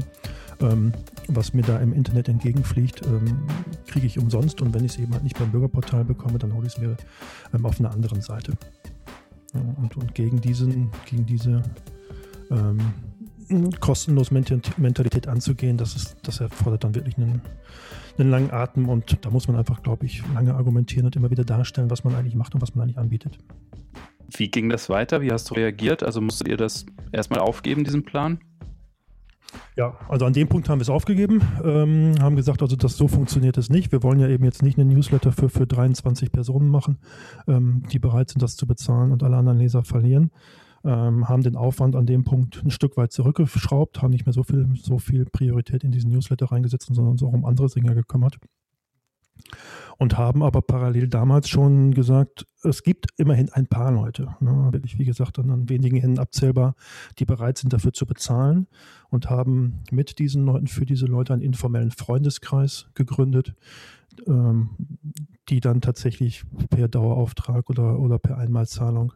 ähm, 0.61 0.93
was 1.29 1.53
mir 1.53 1.62
da 1.62 1.79
im 1.81 1.93
Internet 1.93 2.29
entgegenfliegt, 2.29 3.03
ähm, 3.07 3.41
kriege 3.87 4.07
ich 4.07 4.19
umsonst. 4.19 4.62
Und 4.62 4.73
wenn 4.73 4.85
ich 4.85 4.93
es 4.93 4.99
eben 4.99 5.12
halt 5.12 5.23
nicht 5.23 5.38
beim 5.38 5.50
Bürgerportal 5.50 6.05
bekomme, 6.05 6.38
dann 6.38 6.55
hole 6.55 6.67
ich 6.67 6.75
es 6.75 6.81
mir 6.81 6.97
ähm, 7.53 7.67
auf 7.67 7.79
einer 7.79 7.91
anderen 7.91 8.23
Seite. 8.23 8.53
Ja, 9.53 9.61
und, 9.76 9.97
und 9.99 10.15
gegen 10.15 10.41
diesen, 10.41 10.91
gegen 11.05 11.26
diese 11.26 11.62
ähm, 12.50 12.79
kostenlos 13.81 14.31
Mentalität 14.31 15.29
anzugehen, 15.29 15.76
das, 15.76 15.97
ist, 15.97 16.17
das 16.23 16.41
erfordert 16.41 16.85
dann 16.85 16.95
wirklich 16.95 17.17
einen, 17.17 17.41
einen 18.19 18.31
langen 18.31 18.50
Atem 18.50 18.88
und 18.88 19.25
da 19.25 19.31
muss 19.31 19.49
man 19.49 19.57
einfach, 19.57 19.83
glaube 19.83 20.07
ich, 20.07 20.23
lange 20.35 20.55
argumentieren 20.55 21.07
und 21.07 21.17
immer 21.17 21.31
wieder 21.31 21.45
darstellen, 21.45 21.91
was 21.91 22.05
man 22.05 22.15
eigentlich 22.15 22.35
macht 22.35 22.55
und 22.55 22.62
was 22.62 22.75
man 22.75 22.85
eigentlich 22.85 22.99
anbietet. 22.99 23.38
Wie 24.37 24.50
ging 24.50 24.69
das 24.69 24.88
weiter? 24.88 25.21
Wie 25.21 25.31
hast 25.31 25.50
du 25.50 25.55
reagiert? 25.55 26.03
Also 26.03 26.21
musstet 26.21 26.49
ihr 26.49 26.57
das 26.57 26.87
erstmal 27.12 27.41
aufgeben, 27.41 27.85
diesen 27.85 28.05
Plan? 28.05 28.41
Ja, 29.76 29.97
also 30.09 30.25
an 30.25 30.33
dem 30.33 30.49
Punkt 30.49 30.69
haben 30.69 30.79
wir 30.79 30.83
es 30.83 30.91
aufgegeben, 30.91 31.41
ähm, 31.62 32.15
haben 32.21 32.37
gesagt, 32.37 32.62
also 32.62 32.76
das 32.76 32.97
so 32.97 33.09
funktioniert 33.09 33.57
es 33.59 33.71
nicht. 33.71 33.93
Wir 33.93 34.03
wollen 34.03 34.19
ja 34.19 34.29
eben 34.29 34.45
jetzt 34.45 34.62
nicht 34.62 34.79
eine 34.79 34.93
Newsletter 34.93 35.33
für, 35.33 35.49
für 35.49 35.67
23 35.67 36.33
Personen 36.33 36.69
machen, 36.69 36.99
ähm, 37.47 37.83
die 37.93 37.99
bereit 37.99 38.31
sind, 38.31 38.43
das 38.43 38.57
zu 38.57 38.67
bezahlen 38.67 39.12
und 39.12 39.23
alle 39.23 39.37
anderen 39.37 39.59
Leser 39.59 39.85
verlieren, 39.85 40.31
ähm, 40.87 41.28
haben 41.28 41.43
den 41.43 41.57
Aufwand 41.57 41.97
an 41.97 42.07
dem 42.07 42.25
Punkt 42.25 42.62
ein 42.64 42.71
Stück 42.71 42.97
weit 42.97 43.12
zurückgeschraubt, 43.12 44.00
haben 44.00 44.12
nicht 44.12 44.25
mehr 44.25 44.33
so 44.33 44.45
viel, 44.45 44.69
so 44.76 44.99
viel 44.99 45.25
Priorität 45.26 45.83
in 45.85 45.90
diesen 45.90 46.11
Newsletter 46.11 46.47
reingesetzt, 46.47 46.87
sondern 46.87 47.12
uns 47.12 47.23
auch 47.23 47.33
um 47.33 47.45
andere 47.45 47.69
Dinge 47.69 47.95
gekümmert. 47.95 48.38
Und 49.99 50.16
haben 50.16 50.43
aber 50.43 50.62
parallel 50.62 51.09
damals 51.09 51.49
schon 51.49 51.93
gesagt, 51.93 52.47
es 52.62 52.83
gibt 52.83 53.09
immerhin 53.16 53.50
ein 53.52 53.66
paar 53.66 53.93
Leute, 53.93 54.35
ne, 54.40 54.69
wirklich 54.71 54.99
wie 54.99 55.05
gesagt 55.05 55.38
dann 55.38 55.50
an 55.50 55.69
wenigen 55.69 55.97
Händen 55.97 56.19
abzählbar, 56.19 56.75
die 57.19 57.26
bereit 57.26 57.59
sind 57.59 57.73
dafür 57.73 57.93
zu 57.93 58.07
bezahlen 58.07 58.66
und 59.11 59.28
haben 59.28 59.83
mit 59.90 60.19
diesen 60.19 60.45
Leuten 60.45 60.69
für 60.69 60.87
diese 60.87 61.07
Leute 61.07 61.33
einen 61.33 61.43
informellen 61.43 61.90
Freundeskreis 61.90 62.87
gegründet, 62.95 63.55
ähm, 64.26 64.71
die 65.49 65.61
dann 65.61 65.81
tatsächlich 65.81 66.45
per 66.71 66.88
Dauerauftrag 66.88 67.71
oder, 67.71 67.99
oder 67.99 68.19
per 68.19 68.38
Einmalzahlung 68.38 69.12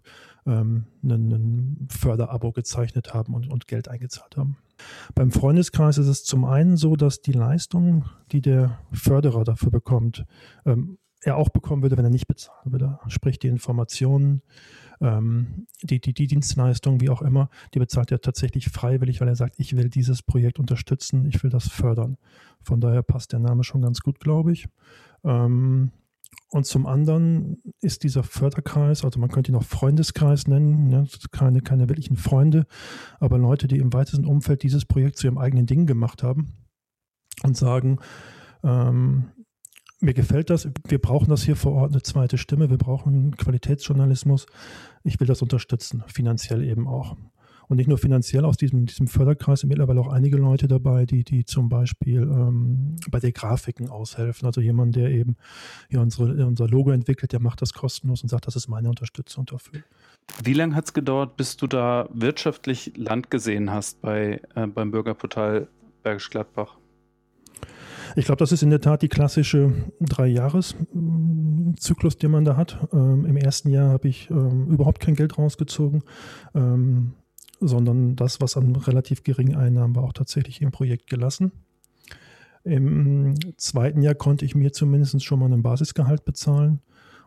ähm, 0.46 0.86
ein 1.02 1.88
Förderabo 1.90 2.52
gezeichnet 2.52 3.14
haben 3.14 3.34
und, 3.34 3.48
und 3.48 3.66
Geld 3.66 3.88
eingezahlt 3.88 4.36
haben. 4.36 4.56
Beim 5.14 5.30
Freundeskreis 5.30 5.98
ist 5.98 6.06
es 6.06 6.24
zum 6.24 6.44
einen 6.44 6.76
so, 6.76 6.96
dass 6.96 7.20
die 7.20 7.32
Leistung, 7.32 8.04
die 8.32 8.40
der 8.40 8.78
Förderer 8.92 9.44
dafür 9.44 9.70
bekommt, 9.70 10.24
ähm, 10.64 10.98
er 11.22 11.36
auch 11.36 11.50
bekommen 11.50 11.82
würde, 11.82 11.96
wenn 11.98 12.04
er 12.04 12.10
nicht 12.10 12.28
bezahlen 12.28 12.72
würde. 12.72 12.98
Sprich, 13.08 13.38
die 13.38 13.48
Informationen, 13.48 14.42
ähm, 15.00 15.66
die, 15.82 16.00
die, 16.00 16.14
die 16.14 16.26
Dienstleistung, 16.26 17.00
wie 17.00 17.10
auch 17.10 17.22
immer, 17.22 17.50
die 17.74 17.78
bezahlt 17.78 18.10
er 18.10 18.20
tatsächlich 18.20 18.70
freiwillig, 18.70 19.20
weil 19.20 19.28
er 19.28 19.36
sagt, 19.36 19.56
ich 19.58 19.76
will 19.76 19.90
dieses 19.90 20.22
Projekt 20.22 20.58
unterstützen, 20.58 21.26
ich 21.26 21.42
will 21.42 21.50
das 21.50 21.68
fördern. 21.68 22.16
Von 22.62 22.80
daher 22.80 23.02
passt 23.02 23.32
der 23.32 23.38
Name 23.38 23.64
schon 23.64 23.82
ganz 23.82 24.00
gut, 24.00 24.20
glaube 24.20 24.52
ich. 24.52 24.66
Ähm, 25.24 25.90
und 26.52 26.66
zum 26.66 26.86
anderen 26.86 27.62
ist 27.80 28.02
dieser 28.02 28.24
Förderkreis, 28.24 29.04
also 29.04 29.20
man 29.20 29.30
könnte 29.30 29.52
ihn 29.52 29.56
auch 29.56 29.62
Freundeskreis 29.62 30.48
nennen, 30.48 30.88
ne, 30.88 31.06
keine, 31.30 31.60
keine 31.60 31.88
wirklichen 31.88 32.16
Freunde, 32.16 32.66
aber 33.20 33.38
Leute, 33.38 33.68
die 33.68 33.78
im 33.78 33.92
weitesten 33.92 34.26
Umfeld 34.26 34.64
dieses 34.64 34.84
Projekt 34.84 35.16
zu 35.16 35.28
ihrem 35.28 35.38
eigenen 35.38 35.66
Ding 35.66 35.86
gemacht 35.86 36.24
haben 36.24 36.54
und 37.44 37.56
sagen, 37.56 37.98
ähm, 38.64 39.30
mir 40.00 40.14
gefällt 40.14 40.50
das, 40.50 40.68
wir 40.88 40.98
brauchen 40.98 41.28
das 41.28 41.44
hier 41.44 41.56
vor 41.56 41.72
Ort, 41.72 41.92
eine 41.92 42.02
zweite 42.02 42.36
Stimme, 42.36 42.68
wir 42.68 42.78
brauchen 42.78 43.36
Qualitätsjournalismus, 43.36 44.46
ich 45.04 45.20
will 45.20 45.28
das 45.28 45.42
unterstützen, 45.42 46.02
finanziell 46.08 46.64
eben 46.64 46.88
auch. 46.88 47.16
Und 47.70 47.76
nicht 47.76 47.86
nur 47.86 47.98
finanziell 47.98 48.44
aus 48.44 48.56
diesem, 48.56 48.86
diesem 48.86 49.06
Förderkreis 49.06 49.60
sind 49.60 49.68
mittlerweile 49.68 50.00
auch 50.00 50.08
einige 50.08 50.36
Leute 50.36 50.66
dabei, 50.66 51.06
die, 51.06 51.22
die 51.22 51.44
zum 51.44 51.68
Beispiel 51.68 52.22
ähm, 52.22 52.96
bei 53.12 53.20
den 53.20 53.32
Grafiken 53.32 53.88
aushelfen. 53.88 54.44
Also 54.44 54.60
jemand, 54.60 54.96
der 54.96 55.12
eben 55.12 55.36
ja, 55.88 56.00
unsere, 56.00 56.44
unser 56.44 56.66
Logo 56.66 56.90
entwickelt, 56.90 57.32
der 57.32 57.40
macht 57.40 57.62
das 57.62 57.72
kostenlos 57.72 58.22
und 58.22 58.28
sagt, 58.28 58.48
das 58.48 58.56
ist 58.56 58.66
meine 58.66 58.88
Unterstützung 58.88 59.46
dafür. 59.46 59.82
Wie 60.42 60.52
lange 60.52 60.74
hat 60.74 60.86
es 60.86 60.94
gedauert, 60.94 61.36
bis 61.36 61.56
du 61.56 61.68
da 61.68 62.08
wirtschaftlich 62.12 62.92
Land 62.96 63.30
gesehen 63.30 63.70
hast 63.70 64.02
bei, 64.02 64.40
äh, 64.56 64.66
beim 64.66 64.90
Bürgerportal 64.90 65.68
Bergisch 66.02 66.28
Gladbach? 66.28 66.76
Ich 68.16 68.24
glaube, 68.24 68.40
das 68.40 68.50
ist 68.50 68.64
in 68.64 68.70
der 68.70 68.80
Tat 68.80 69.02
die 69.02 69.08
klassische 69.08 69.72
Drei-Jahres-Zyklus, 70.00 72.18
den 72.18 72.32
man 72.32 72.44
da 72.44 72.56
hat. 72.56 72.88
Ähm, 72.92 73.26
Im 73.26 73.36
ersten 73.36 73.70
Jahr 73.70 73.90
habe 73.90 74.08
ich 74.08 74.28
ähm, 74.28 74.66
überhaupt 74.66 74.98
kein 74.98 75.14
Geld 75.14 75.38
rausgezogen. 75.38 76.02
Ähm, 76.52 77.12
sondern 77.60 78.16
das, 78.16 78.40
was 78.40 78.56
an 78.56 78.74
relativ 78.74 79.22
geringen 79.22 79.54
Einnahmen 79.54 79.94
war, 79.94 80.04
auch 80.04 80.12
tatsächlich 80.12 80.62
im 80.62 80.70
Projekt 80.70 81.08
gelassen. 81.08 81.52
Im 82.64 83.34
zweiten 83.56 84.02
Jahr 84.02 84.14
konnte 84.14 84.44
ich 84.44 84.54
mir 84.54 84.72
zumindest 84.72 85.24
schon 85.24 85.38
mal 85.38 85.46
einen 85.46 85.62
Basisgehalt 85.62 86.24
bezahlen. 86.24 86.80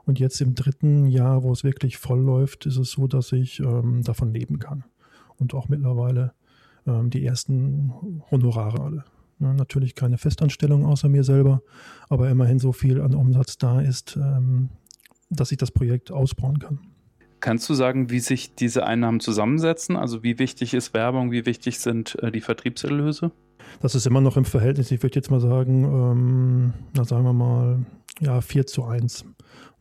Und 0.06 0.20
jetzt 0.20 0.42
im 0.42 0.54
dritten 0.54 1.08
Jahr, 1.08 1.44
wo 1.44 1.52
es 1.52 1.64
wirklich 1.64 1.98
voll 1.98 2.20
läuft, 2.20 2.66
ist 2.66 2.78
es 2.78 2.92
so, 2.92 3.08
dass 3.08 3.32
ich 3.32 3.60
ähm, 3.60 4.04
davon 4.04 4.34
leben 4.34 4.60
kann. 4.60 4.84
Und 5.38 5.54
auch 5.54 5.70
mittlerweile 5.70 6.34
ähm, 6.86 7.10
die 7.10 7.26
ersten 7.26 7.94
Honorare 8.30 8.82
alle. 8.82 9.06
Ja, 9.40 9.54
natürlich 9.54 9.96
keine 9.96 10.18
Festanstellung 10.18 10.86
außer 10.86 11.10
mir 11.10 11.24
selber, 11.24 11.62
aber 12.10 12.30
immerhin 12.30 12.60
so 12.60 12.72
viel 12.72 13.02
an 13.02 13.16
Umsatz 13.16 13.58
da 13.58 13.82
ist, 13.82 14.18
ähm, 14.18 14.70
dass 15.30 15.52
ich 15.52 15.58
das 15.58 15.72
Projekt 15.72 16.12
ausbauen 16.12 16.60
kann. 16.60 16.80
Kannst 17.44 17.68
du 17.70 17.74
sagen, 17.74 18.10
wie 18.10 18.22
sich 18.22 18.56
diese 18.56 18.88
Einnahmen 18.88 19.20
zusammensetzen? 19.20 19.98
Also 19.98 20.24
wie 20.24 20.40
wichtig 20.40 20.74
ist 20.74 20.94
Werbung, 20.94 21.34
wie 21.34 21.46
wichtig 21.46 21.78
sind 21.80 22.18
äh, 22.24 22.32
die 22.32 22.40
Vertriebserlöse? 22.40 23.34
Das 23.82 23.96
ist 23.96 24.08
immer 24.08 24.22
noch 24.22 24.38
im 24.38 24.46
Verhältnis, 24.46 24.92
ich 24.92 25.04
würde 25.04 25.16
jetzt 25.16 25.30
mal 25.30 25.42
sagen, 25.42 25.84
ähm, 25.84 26.74
na 26.96 27.04
sagen 27.04 27.26
wir 27.26 27.34
mal, 27.34 27.86
ja, 28.22 28.40
4 28.40 28.66
zu 28.66 28.86
1. 28.86 29.26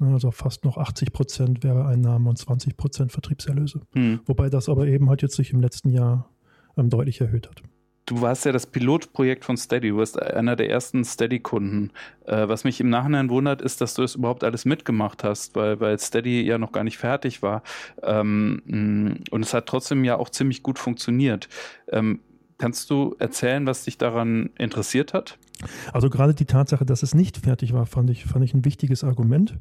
Also 0.01 0.33
fast 0.33 0.65
noch 0.65 0.77
80 0.77 1.13
Prozent 1.13 1.63
Werbeeinnahmen 1.63 2.27
und 2.27 2.37
20 2.37 2.77
Prozent 2.77 3.13
Vertriebserlöse. 3.13 3.83
Hm. 3.95 4.19
Wobei 4.27 4.51
das 4.51 4.69
aber 4.69 4.89
eben 4.89 5.09
halt 5.09 5.23
jetzt 5.23 5.37
sich 5.37 5.53
im 5.53 5.61
letzten 5.61 5.91
Jahr 5.91 6.29
ähm, 6.77 6.91
deutlich 6.91 7.21
erhöht 7.21 7.49
hat. 7.49 7.63
Du 8.05 8.21
warst 8.21 8.45
ja 8.45 8.51
das 8.51 8.67
Pilotprojekt 8.67 9.45
von 9.45 9.57
Steady, 9.57 9.91
du 9.91 9.99
warst 9.99 10.21
einer 10.21 10.57
der 10.57 10.69
ersten 10.69 11.05
Steady-Kunden. 11.05 11.93
Äh, 12.27 12.49
was 12.49 12.65
mich 12.65 12.81
im 12.81 12.91
Nachhinein 12.91 13.31
wundert, 13.31 13.63
ist, 13.63 13.81
dass 13.81 13.95
du 13.95 14.03
das 14.03 14.17
überhaupt 14.17 14.43
alles 14.43 14.65
mitgemacht 14.65 15.23
hast, 15.23 15.55
weil, 15.55 15.79
weil 15.79 15.99
Steady 16.01 16.43
ja 16.43 16.59
noch 16.59 16.73
gar 16.73 16.83
nicht 16.83 16.99
fertig 16.99 17.43
war. 17.43 17.63
Ähm, 18.03 19.23
und 19.31 19.43
es 19.43 19.55
hat 19.55 19.67
trotzdem 19.67 20.03
ja 20.05 20.17
auch 20.17 20.31
ziemlich 20.31 20.65
gut 20.65 20.81
funktioniert. 20.81 21.49
Ähm, 21.93 22.21
kannst 22.63 22.91
du 22.91 23.17
erzählen, 23.19 23.67
was 23.67 23.83
dich 23.83 23.99
daran 23.99 24.51
interessiert 24.57 25.15
hat? 25.15 25.37
Also 25.93 26.09
gerade 26.09 26.33
die 26.33 26.45
Tatsache, 26.45 26.87
dass 26.87 27.03
es 27.03 27.13
nicht 27.13 27.39
fertig 27.39 27.73
war, 27.73 27.87
fand 27.87 28.09
ich, 28.09 28.25
fand 28.25 28.45
ich 28.45 28.55
ein 28.55 28.65
wichtiges 28.65 29.03
Argument, 29.03 29.59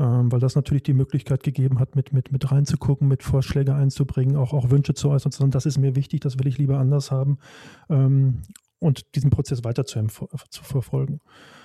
ähm, 0.00 0.32
weil 0.32 0.40
das 0.40 0.56
natürlich 0.56 0.82
die 0.82 0.92
Möglichkeit 0.92 1.44
gegeben 1.44 1.78
hat, 1.78 1.94
mit, 1.94 2.12
mit, 2.12 2.32
mit 2.32 2.50
reinzugucken, 2.50 3.06
mit 3.06 3.22
Vorschläge 3.22 3.76
einzubringen, 3.76 4.34
auch, 4.34 4.54
auch 4.54 4.70
Wünsche 4.70 4.92
zu 4.94 5.08
äußern, 5.10 5.30
sondern 5.30 5.52
das 5.52 5.66
ist 5.66 5.78
mir 5.78 5.94
wichtig, 5.94 6.18
das 6.18 6.36
will 6.36 6.48
ich 6.48 6.58
lieber 6.58 6.78
anders 6.78 7.12
haben 7.12 7.38
ähm, 7.88 8.42
und 8.80 9.14
diesen 9.14 9.30
Prozess 9.30 9.62
weiter 9.62 9.84
zu, 9.84 10.04
zu 10.50 10.64
verfolgen. 10.64 11.20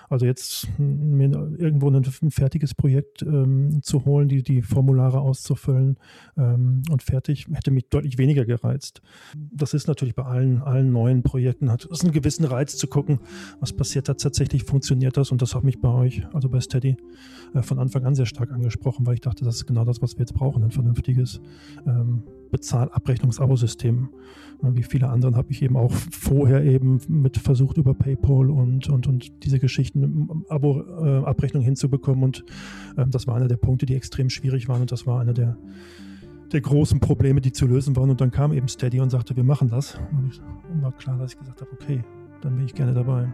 Also 0.09 0.25
jetzt 0.25 0.67
mir 0.79 1.29
irgendwo 1.57 1.89
ein, 1.89 1.95
ein 1.95 2.31
fertiges 2.31 2.73
Projekt 2.73 3.21
ähm, 3.23 3.81
zu 3.81 4.05
holen, 4.05 4.27
die, 4.27 4.43
die 4.43 4.61
Formulare 4.61 5.19
auszufüllen 5.19 5.97
ähm, 6.37 6.83
und 6.89 7.03
fertig, 7.03 7.47
hätte 7.51 7.71
mich 7.71 7.89
deutlich 7.89 8.17
weniger 8.17 8.45
gereizt. 8.45 9.01
Das 9.35 9.73
ist 9.73 9.87
natürlich 9.87 10.15
bei 10.15 10.23
allen, 10.23 10.61
allen 10.61 10.91
neuen 10.91 11.23
Projekten, 11.23 11.71
hat 11.71 11.85
es 11.91 12.01
einen 12.01 12.13
gewissen 12.13 12.45
Reiz 12.45 12.77
zu 12.77 12.87
gucken, 12.87 13.19
was 13.59 13.73
passiert 13.73 14.07
da 14.07 14.13
tatsächlich, 14.13 14.63
funktioniert 14.63 15.17
das 15.17 15.31
und 15.31 15.41
das 15.41 15.55
hat 15.55 15.63
mich 15.63 15.81
bei 15.81 15.89
euch, 15.89 16.25
also 16.33 16.49
bei 16.49 16.61
Steady, 16.61 16.97
äh, 17.53 17.61
von 17.61 17.79
Anfang 17.79 18.05
an 18.05 18.15
sehr 18.15 18.25
stark 18.25 18.51
angesprochen, 18.51 19.05
weil 19.05 19.15
ich 19.15 19.21
dachte, 19.21 19.43
das 19.43 19.55
ist 19.55 19.65
genau 19.65 19.83
das, 19.83 20.01
was 20.01 20.15
wir 20.15 20.21
jetzt 20.21 20.33
brauchen, 20.33 20.63
ein 20.63 20.71
vernünftiges 20.71 21.41
ähm, 21.85 22.23
Bezahl-Abrechnungs-Abo-System. 22.51 24.09
Wie 24.61 24.83
viele 24.83 25.09
anderen 25.09 25.35
habe 25.35 25.51
ich 25.51 25.61
eben 25.61 25.77
auch 25.77 25.91
vorher 25.91 26.63
eben 26.63 26.99
mit 27.07 27.37
versucht, 27.37 27.77
über 27.77 27.93
PayPal 27.93 28.49
und, 28.49 28.89
und, 28.89 29.05
und 29.05 29.43
diese 29.43 29.59
Geschichten 29.59 29.96
Abo-Abrechnung 30.49 31.63
hinzubekommen. 31.63 32.23
Und 32.23 32.43
ähm, 32.97 33.11
das 33.11 33.27
war 33.27 33.35
einer 33.35 33.47
der 33.47 33.57
Punkte, 33.57 33.85
die 33.85 33.95
extrem 33.95 34.29
schwierig 34.29 34.67
waren. 34.67 34.81
Und 34.81 34.91
das 34.91 35.05
war 35.07 35.19
einer 35.19 35.33
der, 35.33 35.57
der 36.51 36.61
großen 36.61 36.99
Probleme, 36.99 37.41
die 37.41 37.51
zu 37.51 37.67
lösen 37.67 37.95
waren. 37.95 38.09
Und 38.09 38.21
dann 38.21 38.31
kam 38.31 38.53
eben 38.53 38.67
Steady 38.67 38.99
und 38.99 39.09
sagte, 39.09 39.35
wir 39.35 39.43
machen 39.43 39.69
das. 39.69 39.99
Und, 40.11 40.31
ich, 40.31 40.41
war 40.81 40.91
klar, 40.93 41.17
dass 41.17 41.33
ich 41.33 41.39
gesagt 41.39 41.61
habe, 41.61 41.71
okay, 41.73 42.03
dann 42.41 42.55
bin 42.55 42.65
ich 42.65 42.73
gerne 42.73 42.93
dabei. 42.93 43.27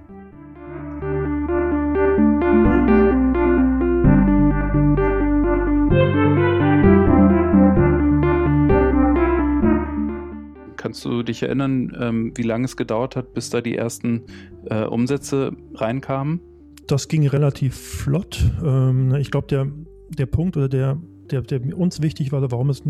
Kannst 10.77 11.05
du 11.05 11.23
dich 11.23 11.41
erinnern, 11.41 11.95
ähm, 11.97 12.33
wie 12.35 12.43
lange 12.43 12.65
es 12.65 12.75
gedauert 12.75 13.15
hat, 13.15 13.33
bis 13.33 13.49
da 13.49 13.61
die 13.61 13.75
ersten 13.75 14.23
äh, 14.65 14.83
Umsätze 14.83 15.55
reinkamen? 15.73 16.41
Das 16.87 17.07
ging 17.07 17.27
relativ 17.27 17.75
flott. 17.75 18.43
Ähm, 18.63 19.15
ich 19.15 19.31
glaube, 19.31 19.47
der, 19.47 19.67
der 20.09 20.25
Punkt 20.25 20.57
oder 20.57 20.69
der, 20.69 20.97
der, 21.31 21.41
der 21.41 21.77
uns 21.77 22.01
wichtig 22.01 22.31
war, 22.31 22.39
oder 22.39 22.51
warum 22.51 22.69
es 22.69 22.83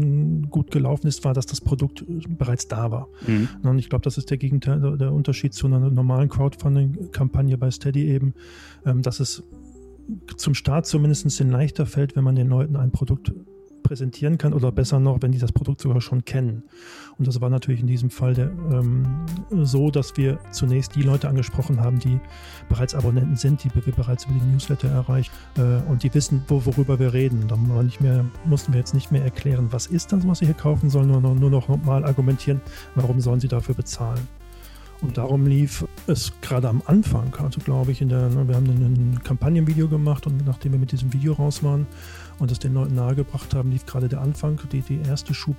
gut 0.50 0.72
gelaufen 0.72 1.08
ist, 1.08 1.24
war, 1.24 1.34
dass 1.34 1.46
das 1.46 1.62
Produkt 1.62 2.04
bereits 2.08 2.68
da 2.68 2.92
war. 2.92 3.08
Mhm. 3.28 3.50
Und 3.64 3.80
ich 3.80 3.90
glaube, 3.90 4.04
das 4.04 4.18
ist 4.18 4.30
der 4.30 4.38
Gegenteil, 4.38 4.98
der 4.98 5.14
Unterschied 5.14 5.54
zu 5.54 5.68
einer 5.68 5.80
normalen 5.80 6.30
Crowdfunding-Kampagne 6.30 7.58
bei 7.58 7.72
Steady 7.72 8.08
eben, 8.08 8.34
ähm, 8.86 9.02
dass 9.02 9.20
es 9.20 9.44
zum 10.36 10.54
Start 10.54 10.86
zumindest 10.86 11.40
leichter 11.40 11.86
fällt, 11.86 12.16
wenn 12.16 12.24
man 12.24 12.36
den 12.36 12.50
Leuten 12.50 12.76
ein 12.76 12.92
Produkt 12.92 13.32
präsentieren 13.84 14.38
kann 14.38 14.54
oder 14.54 14.72
besser 14.72 15.00
noch, 15.00 15.22
wenn 15.22 15.32
die 15.32 15.38
das 15.38 15.52
Produkt 15.52 15.82
sogar 15.82 16.02
schon 16.02 16.26
kennen. 16.26 16.64
Und 17.18 17.28
das 17.28 17.42
war 17.42 17.50
natürlich 17.50 17.82
in 17.82 17.88
diesem 17.88 18.10
Fall 18.10 18.34
der, 18.34 18.52
ähm, 18.72 19.06
so, 19.52 19.92
dass 19.92 20.18
wir 20.18 20.40
zunächst 20.52 20.96
die 20.96 21.04
Leute 21.04 21.28
angesprochen 21.28 21.80
haben, 21.80 22.00
die 22.00 22.20
bereits 22.70 22.96
Abonnenten 22.96 23.36
sind, 23.36 23.64
die 23.64 23.70
wir 23.74 23.94
bereits 23.94 24.26
über 24.26 24.34
die 24.34 24.46
Newsletter 24.46 24.88
erreichen 24.90 25.32
äh, 25.58 25.90
und 25.90 26.04
die 26.04 26.14
wissen, 26.14 26.44
wo, 26.48 26.66
worüber 26.66 26.98
wir 27.00 27.14
reden. 27.14 27.48
Da 27.48 27.56
mehr, 27.56 28.26
mussten 28.46 28.74
wir 28.74 28.80
jetzt 28.80 28.94
nicht 28.94 29.12
mehr 29.12 29.24
erklären, 29.24 29.68
was 29.72 29.88
ist 29.88 30.12
das, 30.12 30.28
was 30.28 30.40
sie 30.40 30.46
hier 30.46 30.56
kaufen 30.56 30.90
sollen, 30.90 31.10
nur, 31.10 31.22
nur 31.22 31.50
noch 31.50 31.68
mal 31.84 32.04
argumentieren, 32.04 32.62
warum 32.96 33.20
sollen 33.20 33.40
sie 33.40 33.48
dafür 33.48 33.76
bezahlen. 33.76 34.28
Und 35.02 35.18
darum 35.18 35.46
lief 35.46 35.86
es 36.08 36.34
gerade 36.42 36.70
am 36.70 36.82
Anfang, 36.86 37.34
also 37.40 37.60
glaube 37.62 37.92
ich, 37.92 38.02
in 38.02 38.10
der, 38.10 38.30
ne, 38.30 38.48
wir 38.48 38.56
haben 38.56 38.66
ein 38.66 39.20
Kampagnenvideo 39.24 39.88
gemacht 39.88 40.28
und 40.28 40.46
nachdem 40.46 40.74
wir 40.74 40.80
mit 40.80 40.92
diesem 40.92 41.14
Video 41.14 41.34
raus 41.34 41.64
waren 41.64 41.88
und 42.40 42.52
es 42.52 42.60
den 42.60 42.74
Leuten 42.74 42.96
nahegebracht 42.96 43.54
haben, 43.54 43.72
lief 43.72 43.86
gerade 43.86 44.10
der 44.10 44.22
Anfang, 44.22 44.60
die, 44.72 44.82
die 44.82 45.00
erste 45.00 45.34
Schub 45.34 45.56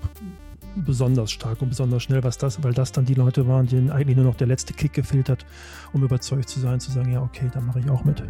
besonders 0.76 1.30
stark 1.30 1.62
und 1.62 1.68
besonders 1.68 2.02
schnell, 2.02 2.24
was 2.24 2.38
das, 2.38 2.62
weil 2.62 2.72
das 2.72 2.92
dann 2.92 3.04
die 3.04 3.14
Leute 3.14 3.46
waren, 3.46 3.66
denen 3.66 3.90
eigentlich 3.90 4.16
nur 4.16 4.24
noch 4.24 4.34
der 4.34 4.46
letzte 4.46 4.74
Kick 4.74 4.92
gefehlt 4.92 5.28
hat, 5.28 5.46
um 5.92 6.02
überzeugt 6.02 6.48
zu 6.48 6.60
sein, 6.60 6.80
zu 6.80 6.90
sagen, 6.90 7.12
ja, 7.12 7.22
okay, 7.22 7.48
dann 7.52 7.66
mache 7.66 7.80
ich 7.80 7.88
auch 7.90 8.04
mit. 8.04 8.22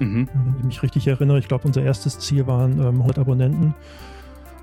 Mhm. 0.00 0.28
Wenn 0.32 0.56
ich 0.58 0.64
mich 0.64 0.82
richtig 0.82 1.06
erinnere, 1.06 1.38
ich 1.38 1.48
glaube, 1.48 1.66
unser 1.66 1.82
erstes 1.82 2.18
Ziel 2.18 2.46
waren 2.46 2.72
ähm, 2.80 2.96
100 2.96 3.20
Abonnenten 3.20 3.74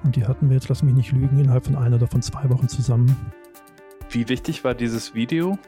und 0.03 0.15
die 0.15 0.25
hatten 0.25 0.49
wir 0.49 0.55
jetzt, 0.55 0.69
lass 0.69 0.83
mich 0.83 0.93
nicht 0.93 1.11
lügen, 1.11 1.39
innerhalb 1.39 1.65
von 1.65 1.75
einer 1.75 1.95
oder 1.95 2.07
von 2.07 2.21
zwei 2.21 2.49
Wochen 2.49 2.67
zusammen. 2.67 3.15
Wie 4.11 4.27
wichtig 4.27 4.63
war 4.63 4.73
dieses 4.73 5.13
Video? 5.13 5.59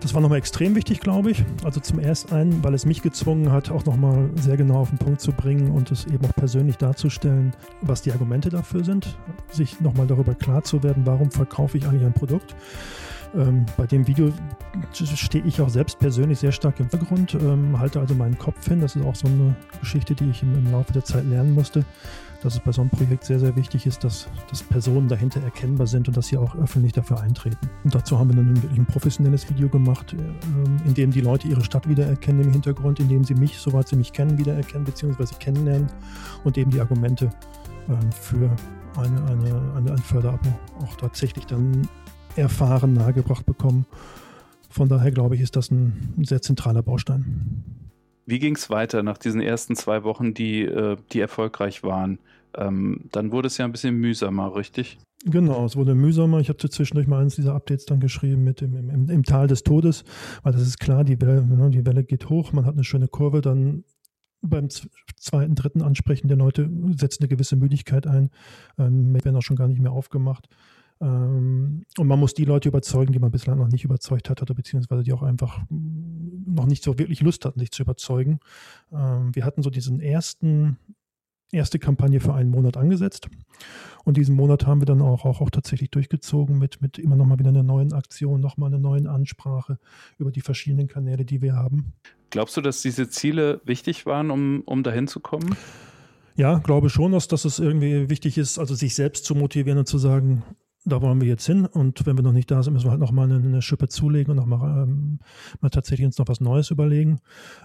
Das 0.00 0.14
war 0.14 0.20
nochmal 0.20 0.38
extrem 0.38 0.74
wichtig, 0.74 1.00
glaube 1.00 1.30
ich. 1.30 1.44
Also 1.62 1.80
zum 1.80 2.00
ersten, 2.00 2.62
weil 2.64 2.74
es 2.74 2.84
mich 2.84 3.02
gezwungen 3.02 3.52
hat, 3.52 3.70
auch 3.70 3.84
nochmal 3.84 4.28
sehr 4.34 4.56
genau 4.56 4.80
auf 4.80 4.90
den 4.90 4.98
Punkt 4.98 5.20
zu 5.20 5.32
bringen 5.32 5.70
und 5.70 5.90
es 5.92 6.04
eben 6.06 6.24
auch 6.26 6.34
persönlich 6.34 6.76
darzustellen, 6.76 7.54
was 7.82 8.02
die 8.02 8.10
Argumente 8.10 8.50
dafür 8.50 8.84
sind. 8.84 9.16
Sich 9.48 9.80
nochmal 9.80 10.08
darüber 10.08 10.34
klar 10.34 10.64
zu 10.64 10.82
werden, 10.82 11.06
warum 11.06 11.30
verkaufe 11.30 11.78
ich 11.78 11.86
eigentlich 11.86 12.04
ein 12.04 12.12
Produkt. 12.12 12.56
Ähm, 13.34 13.66
bei 13.76 13.86
dem 13.86 14.06
Video 14.06 14.32
stehe 14.92 15.44
ich 15.44 15.60
auch 15.60 15.68
selbst 15.68 15.98
persönlich 15.98 16.38
sehr 16.38 16.52
stark 16.52 16.78
im 16.80 16.88
Hintergrund, 16.88 17.34
ähm, 17.34 17.78
halte 17.78 18.00
also 18.00 18.14
meinen 18.14 18.38
Kopf 18.38 18.66
hin. 18.66 18.80
Das 18.80 18.96
ist 18.96 19.04
auch 19.04 19.14
so 19.14 19.26
eine 19.26 19.56
Geschichte, 19.80 20.14
die 20.14 20.30
ich 20.30 20.42
im, 20.42 20.54
im 20.54 20.72
Laufe 20.72 20.92
der 20.92 21.04
Zeit 21.04 21.24
lernen 21.26 21.54
musste 21.54 21.84
dass 22.44 22.54
es 22.54 22.60
bei 22.60 22.72
so 22.72 22.82
einem 22.82 22.90
Projekt 22.90 23.24
sehr, 23.24 23.38
sehr 23.38 23.56
wichtig 23.56 23.86
ist, 23.86 24.04
dass, 24.04 24.28
dass 24.50 24.62
Personen 24.62 25.08
dahinter 25.08 25.42
erkennbar 25.42 25.86
sind 25.86 26.08
und 26.08 26.16
dass 26.16 26.26
sie 26.26 26.36
auch 26.36 26.54
öffentlich 26.56 26.92
dafür 26.92 27.20
eintreten. 27.20 27.70
Und 27.84 27.94
dazu 27.94 28.18
haben 28.18 28.28
wir 28.28 28.36
dann 28.36 28.62
wirklich 28.62 28.78
ein 28.78 28.84
professionelles 28.84 29.48
Video 29.48 29.70
gemacht, 29.70 30.12
äh, 30.12 30.86
in 30.86 30.92
dem 30.92 31.10
die 31.10 31.22
Leute 31.22 31.48
ihre 31.48 31.64
Stadt 31.64 31.88
wiedererkennen 31.88 32.42
im 32.42 32.52
Hintergrund, 32.52 33.00
in 33.00 33.08
dem 33.08 33.24
sie 33.24 33.34
mich, 33.34 33.58
soweit 33.58 33.88
sie 33.88 33.96
mich 33.96 34.12
kennen, 34.12 34.36
wiedererkennen 34.36 34.84
bzw. 34.84 35.24
kennenlernen 35.40 35.88
und 36.44 36.58
eben 36.58 36.70
die 36.70 36.80
Argumente 36.80 37.30
ähm, 37.88 38.12
für 38.12 38.54
eine, 38.98 39.24
eine, 39.24 39.72
eine, 39.76 39.92
ein 39.92 39.98
Förderabo 39.98 40.50
auch 40.82 40.96
tatsächlich 40.96 41.46
dann 41.46 41.88
erfahren, 42.36 42.94
nahegebracht 42.94 43.46
bekommen. 43.46 43.86
Von 44.70 44.88
daher 44.88 45.12
glaube 45.12 45.36
ich, 45.36 45.40
ist 45.40 45.56
das 45.56 45.70
ein, 45.70 46.14
sehr 46.22 46.42
zentraler 46.42 46.82
Baustein. 46.82 47.62
Wie 48.26 48.38
ging 48.38 48.56
es 48.56 48.70
weiter 48.70 49.02
nach 49.02 49.18
diesen 49.18 49.40
ersten 49.40 49.76
zwei 49.76 50.02
Wochen, 50.02 50.34
die, 50.34 50.62
äh, 50.62 50.96
die 51.12 51.20
erfolgreich 51.20 51.82
waren? 51.82 52.18
Ähm, 52.56 53.02
dann 53.12 53.32
wurde 53.32 53.48
es 53.48 53.58
ja 53.58 53.64
ein 53.64 53.72
bisschen 53.72 53.96
mühsamer, 53.96 54.56
richtig? 54.56 54.98
Genau, 55.24 55.64
es 55.64 55.76
wurde 55.76 55.94
mühsamer. 55.94 56.40
Ich 56.40 56.48
habe 56.48 56.58
zwischendurch 56.58 57.06
mal 57.06 57.20
eines 57.20 57.36
dieser 57.36 57.54
Updates 57.54 57.86
dann 57.86 58.00
geschrieben 58.00 58.44
mit 58.44 58.60
dem, 58.60 58.76
im, 58.76 59.08
im, 59.08 59.22
Tal 59.22 59.46
des 59.46 59.62
Todes, 59.62 60.04
weil 60.42 60.52
das 60.52 60.62
ist 60.62 60.78
klar, 60.78 61.04
die 61.04 61.20
Welle, 61.20 61.46
ne, 61.46 61.70
die 61.70 61.86
Welle 61.86 62.04
geht 62.04 62.28
hoch, 62.28 62.52
man 62.52 62.66
hat 62.66 62.74
eine 62.74 62.84
schöne 62.84 63.08
Kurve, 63.08 63.40
dann 63.40 63.84
beim 64.42 64.68
zweiten, 64.68 65.54
dritten 65.54 65.80
Ansprechen 65.82 66.28
der 66.28 66.36
Leute 66.36 66.70
setzt 66.96 67.20
eine 67.20 67.28
gewisse 67.28 67.56
Müdigkeit 67.56 68.06
ein, 68.06 68.30
ähm, 68.78 69.14
werden 69.14 69.36
auch 69.36 69.42
schon 69.42 69.56
gar 69.56 69.68
nicht 69.68 69.80
mehr 69.80 69.92
aufgemacht. 69.92 70.48
Ähm, 71.00 71.84
und 71.98 72.06
man 72.06 72.18
muss 72.18 72.34
die 72.34 72.44
Leute 72.44 72.68
überzeugen, 72.68 73.12
die 73.12 73.18
man 73.18 73.30
bislang 73.30 73.58
noch 73.58 73.68
nicht 73.68 73.84
überzeugt 73.84 74.30
hat, 74.30 74.42
oder 74.42 74.54
beziehungsweise 74.54 75.02
die 75.02 75.12
auch 75.12 75.22
einfach 75.22 75.60
noch 75.70 76.66
nicht 76.66 76.82
so 76.82 76.98
wirklich 76.98 77.20
Lust 77.20 77.44
hatten, 77.44 77.60
sich 77.60 77.70
zu 77.70 77.82
überzeugen. 77.82 78.40
Ähm, 78.92 79.34
wir 79.34 79.44
hatten 79.44 79.62
so 79.62 79.70
diesen 79.70 80.00
ersten, 80.00 80.78
erste 81.50 81.78
Kampagne 81.78 82.20
für 82.20 82.34
einen 82.34 82.50
Monat 82.50 82.76
angesetzt. 82.76 83.28
Und 84.04 84.16
diesen 84.16 84.36
Monat 84.36 84.66
haben 84.66 84.80
wir 84.80 84.86
dann 84.86 85.00
auch, 85.00 85.24
auch, 85.24 85.40
auch 85.40 85.50
tatsächlich 85.50 85.90
durchgezogen 85.90 86.58
mit, 86.58 86.82
mit 86.82 86.98
immer 86.98 87.16
noch 87.16 87.26
mal 87.26 87.38
wieder 87.38 87.48
einer 87.48 87.62
neuen 87.62 87.92
Aktion, 87.92 88.40
nochmal 88.40 88.68
einer 88.68 88.78
neuen 88.78 89.06
Ansprache 89.06 89.78
über 90.18 90.30
die 90.30 90.42
verschiedenen 90.42 90.88
Kanäle, 90.88 91.24
die 91.24 91.40
wir 91.40 91.54
haben. 91.54 91.94
Glaubst 92.30 92.56
du, 92.56 92.60
dass 92.60 92.82
diese 92.82 93.08
Ziele 93.08 93.60
wichtig 93.64 94.06
waren, 94.06 94.30
um, 94.30 94.62
um 94.66 94.82
dahin 94.82 95.06
zu 95.06 95.20
kommen? 95.20 95.56
Ja, 96.36 96.58
glaube 96.58 96.90
schon, 96.90 97.12
dass, 97.12 97.28
dass 97.28 97.44
es 97.44 97.60
irgendwie 97.60 98.10
wichtig 98.10 98.38
ist, 98.38 98.58
also 98.58 98.74
sich 98.74 98.94
selbst 98.96 99.24
zu 99.24 99.36
motivieren 99.36 99.78
und 99.78 99.86
zu 99.86 99.98
sagen, 99.98 100.42
da 100.84 101.00
wollen 101.00 101.20
wir 101.20 101.28
jetzt 101.28 101.46
hin 101.46 101.66
und 101.66 102.04
wenn 102.06 102.16
wir 102.16 102.22
noch 102.22 102.32
nicht 102.32 102.50
da 102.50 102.62
sind, 102.62 102.74
müssen 102.74 102.86
wir 102.86 102.90
halt 102.90 103.00
nochmal 103.00 103.30
eine, 103.30 103.36
eine 103.36 103.62
Schippe 103.62 103.88
zulegen 103.88 104.32
und 104.32 104.36
nochmal 104.36 104.84
ähm, 104.84 105.18
mal 105.60 105.70
tatsächlich 105.70 106.06
uns 106.06 106.18
noch 106.18 106.28
was 106.28 106.40
Neues 106.40 106.70
überlegen. 106.70 107.20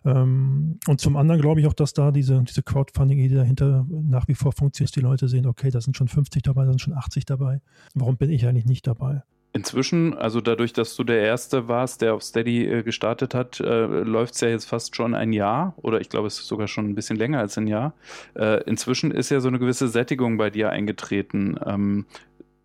Ähm, 0.06 0.80
und 0.88 1.02
zum 1.02 1.18
anderen 1.18 1.42
glaube 1.42 1.60
ich 1.60 1.68
auch, 1.68 1.74
dass 1.74 1.94
da 1.94 2.12
diese, 2.12 2.42
diese 2.44 2.64
Crowdfunding-Idee 2.64 3.36
dahinter 3.36 3.86
nach 3.90 4.28
wie 4.28 4.36
vor 4.36 4.54
funktioniert. 4.54 4.96
Die 4.96 5.02
Leute 5.02 5.28
sehen, 5.28 5.46
okay, 5.46 5.70
da 5.70 5.82
sind 5.82 5.98
schon 5.98 6.08
50 6.08 6.44
dabei, 6.44 6.66
da 6.66 6.72
sind 6.72 6.82
schon 6.82 6.94
80 6.94 7.26
dabei. 7.26 7.62
Warum 7.94 8.18
bin 8.18 8.30
ich 8.30 8.46
eigentlich 8.46 8.66
nicht 8.66 8.88
dabei? 8.88 9.24
Inzwischen, 9.52 10.16
also 10.16 10.42
dadurch, 10.42 10.74
dass 10.74 10.96
du 10.96 11.04
der 11.04 11.22
Erste 11.22 11.68
warst, 11.68 12.04
der 12.04 12.14
auf 12.14 12.22
Steady 12.22 12.68
äh, 12.68 12.84
gestartet 12.84 13.34
hat, 13.34 13.60
äh, 13.60 13.86
läuft 13.86 14.36
es 14.36 14.42
ja 14.42 14.48
jetzt 14.48 14.66
fast 14.66 14.96
schon 14.96 15.16
ein 15.16 15.34
Jahr 15.34 15.74
oder 15.78 16.00
ich 16.00 16.10
glaube, 16.10 16.28
es 16.28 16.40
ist 16.40 16.48
sogar 16.48 16.68
schon 16.68 16.88
ein 16.88 16.94
bisschen 16.94 17.18
länger 17.18 17.40
als 17.40 17.58
ein 17.58 17.66
Jahr. 17.66 17.94
Äh, 18.36 18.62
inzwischen 18.66 19.10
ist 19.10 19.32
ja 19.32 19.40
so 19.40 19.48
eine 19.48 19.58
gewisse 19.58 19.88
Sättigung 19.88 20.38
bei 20.38 20.52
dir 20.52 20.70
eingetreten. 20.70 21.60
Ähm, 21.66 22.06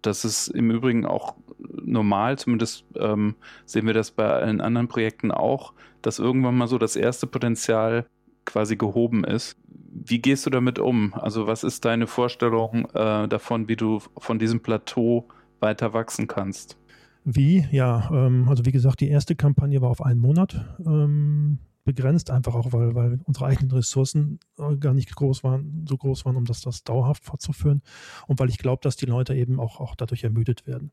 das 0.07 0.25
ist 0.25 0.49
im 0.49 0.71
Übrigen 0.71 1.07
auch 1.07 1.35
normal, 1.59 2.38
zumindest 2.38 2.85
ähm, 2.97 3.35
sehen 3.64 3.87
wir 3.87 3.95
das 3.95 4.11
bei 4.11 4.29
allen 4.29 4.61
anderen 4.61 4.88
Projekten 4.88 5.31
auch, 5.31 5.73
dass 6.03 6.19
irgendwann 6.19 6.57
mal 6.57 6.69
so 6.69 6.79
das 6.79 6.97
erste 6.97 7.27
Potenzial 7.27 8.07
quasi 8.45 8.77
gehoben 8.77 9.25
ist. 9.25 9.57
Wie 9.67 10.21
gehst 10.21 10.45
du 10.47 10.51
damit 10.51 10.79
um? 10.79 11.14
Also 11.14 11.47
was 11.47 11.64
ist 11.64 11.85
deine 11.85 12.07
Vorstellung 12.07 12.87
äh, 12.95 13.29
davon, 13.29 13.69
wie 13.69 13.77
du 13.77 14.01
von 14.19 14.38
diesem 14.38 14.61
Plateau 14.61 15.29
weiter 15.61 15.95
wachsen 15.95 16.27
kannst? 16.27 16.79
Wie? 17.25 17.67
Ja, 17.71 18.11
ähm, 18.12 18.49
also 18.49 18.67
wie 18.67 18.73
gesagt, 18.73 19.01
die 19.01 19.09
erste 19.09 19.35
Kampagne 19.35 19.81
war 19.81 19.90
auf 19.90 20.03
einen 20.03 20.21
Monat. 20.21 20.77
Ähm, 20.85 21.59
begrenzt, 21.85 22.31
einfach 22.31 22.55
auch, 22.55 22.73
weil, 22.73 22.94
weil 22.94 23.20
unsere 23.25 23.47
eigenen 23.47 23.70
Ressourcen 23.70 24.40
äh, 24.59 24.77
gar 24.77 24.94
nicht 24.94 25.14
groß 25.14 25.44
waren, 25.44 25.85
so 25.88 25.97
groß 25.97 26.25
waren, 26.25 26.37
um 26.37 26.44
das, 26.44 26.62
das 26.62 26.83
dauerhaft 26.83 27.25
fortzuführen. 27.25 27.83
Und 28.27 28.40
weil 28.40 28.49
ich 28.49 28.59
glaube, 28.59 28.81
dass 28.83 28.97
die 28.97 29.07
Leute 29.07 29.35
eben 29.35 29.61
auch, 29.61 29.81
auch 29.81 29.94
dadurch 29.94 30.25
ermüdet 30.25 30.66
werden. 30.66 30.92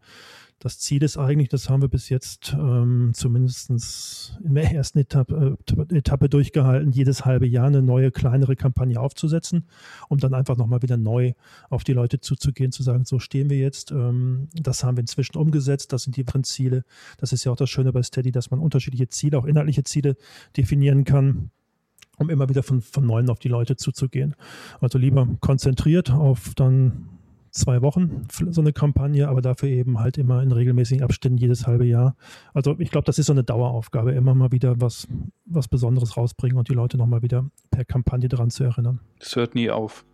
Das 0.62 0.78
Ziel 0.78 1.02
ist 1.02 1.18
eigentlich, 1.18 1.50
das 1.50 1.72
haben 1.72 1.82
wir 1.82 1.90
bis 1.90 2.10
jetzt 2.10 2.54
ähm, 2.54 3.14
zumindest 3.16 4.38
in 4.44 4.54
der 4.54 4.72
ersten 4.72 5.00
Etappe, 5.00 5.58
äh, 5.90 5.96
Etappe 5.98 6.30
durchgehalten, 6.30 6.92
jedes 6.92 7.26
halbe 7.26 7.48
Jahr 7.48 7.66
eine 7.66 7.82
neue, 7.82 8.12
kleinere 8.12 8.56
Kampagne 8.56 9.00
aufzusetzen, 9.00 9.66
um 10.08 10.20
dann 10.20 10.36
einfach 10.36 10.58
nochmal 10.58 10.84
wieder 10.84 10.98
neu 10.98 11.34
auf 11.72 11.84
die 11.84 11.94
Leute 11.94 12.20
zuzugehen, 12.20 12.72
zu 12.72 12.84
sagen, 12.84 13.06
so 13.06 13.18
stehen 13.18 13.50
wir 13.50 13.58
jetzt, 13.58 13.90
ähm, 13.90 14.50
das 14.54 14.84
haben 14.84 14.98
wir 14.98 15.02
inzwischen 15.02 15.36
umgesetzt, 15.36 15.94
das 15.94 16.04
sind 16.04 16.16
die 16.16 16.26
Ziele. 16.44 16.84
Das 17.18 17.34
ist 17.34 17.44
ja 17.44 17.52
auch 17.52 17.58
das 17.58 17.72
Schöne 17.72 17.92
bei 17.92 18.04
Steady, 18.04 18.32
dass 18.32 18.52
man 18.52 18.60
unterschiedliche 18.60 19.08
Ziele, 19.10 19.40
auch 19.40 19.46
inhaltliche 19.46 19.84
Ziele 19.84 20.16
definieren 20.56 21.06
kann 21.06 21.50
um 22.18 22.30
immer 22.30 22.48
wieder 22.50 22.62
von, 22.62 22.82
von 22.82 23.04
neuem 23.04 23.32
auf 23.32 23.40
die 23.40 23.48
Leute 23.48 23.78
zuzugehen. 23.78 24.36
Also 24.80 25.00
lieber 25.00 25.28
konzentriert 25.40 26.12
auf 26.12 26.54
dann 26.56 27.10
zwei 27.52 27.82
Wochen 27.82 28.24
so 28.30 28.62
eine 28.62 28.74
Kampagne, 28.74 29.28
aber 29.28 29.42
dafür 29.42 29.70
eben 29.70 30.00
halt 30.00 30.18
immer 30.18 30.42
in 30.42 30.52
regelmäßigen 30.52 31.04
Abständen 31.04 31.38
jedes 31.38 31.68
halbe 31.68 31.86
Jahr. 31.86 32.16
Also 32.54 32.76
ich 32.80 32.92
glaube, 32.92 33.06
das 33.06 33.20
ist 33.20 33.28
so 33.28 33.34
eine 33.34 33.44
Daueraufgabe, 33.44 34.12
immer 34.12 34.34
mal 34.34 34.52
wieder 34.52 34.80
was, 34.80 35.08
was 35.46 35.68
Besonderes 35.68 36.18
rausbringen 36.18 36.58
und 36.58 36.70
die 36.70 36.74
Leute 36.74 36.98
nochmal 36.98 37.22
wieder 37.22 37.46
per 37.70 37.86
Kampagne 37.86 38.30
daran 38.30 38.50
zu 38.50 38.64
erinnern. 38.64 39.00
Das 39.20 39.36
hört 39.36 39.56
nie 39.56 39.70
auf. 39.70 40.06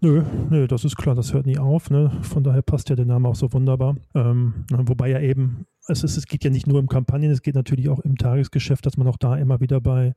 Nö, 0.00 0.24
nö, 0.50 0.66
das 0.66 0.84
ist 0.84 0.96
klar, 0.96 1.14
das 1.14 1.32
hört 1.32 1.46
nie 1.46 1.58
auf. 1.58 1.90
Ne? 1.90 2.10
Von 2.22 2.44
daher 2.44 2.62
passt 2.62 2.90
ja 2.90 2.96
der 2.96 3.06
Name 3.06 3.28
auch 3.28 3.34
so 3.34 3.52
wunderbar. 3.52 3.96
Ähm, 4.14 4.66
wobei 4.70 5.08
ja 5.08 5.20
eben, 5.20 5.66
es, 5.88 6.04
ist, 6.04 6.16
es 6.16 6.26
geht 6.26 6.44
ja 6.44 6.50
nicht 6.50 6.66
nur 6.66 6.78
um 6.78 6.86
Kampagnen, 6.86 7.30
es 7.30 7.42
geht 7.42 7.54
natürlich 7.54 7.88
auch 7.88 8.00
im 8.00 8.16
Tagesgeschäft, 8.16 8.84
dass 8.84 8.96
man 8.96 9.08
auch 9.08 9.16
da 9.16 9.36
immer 9.36 9.60
wieder 9.60 9.80
bei 9.80 10.14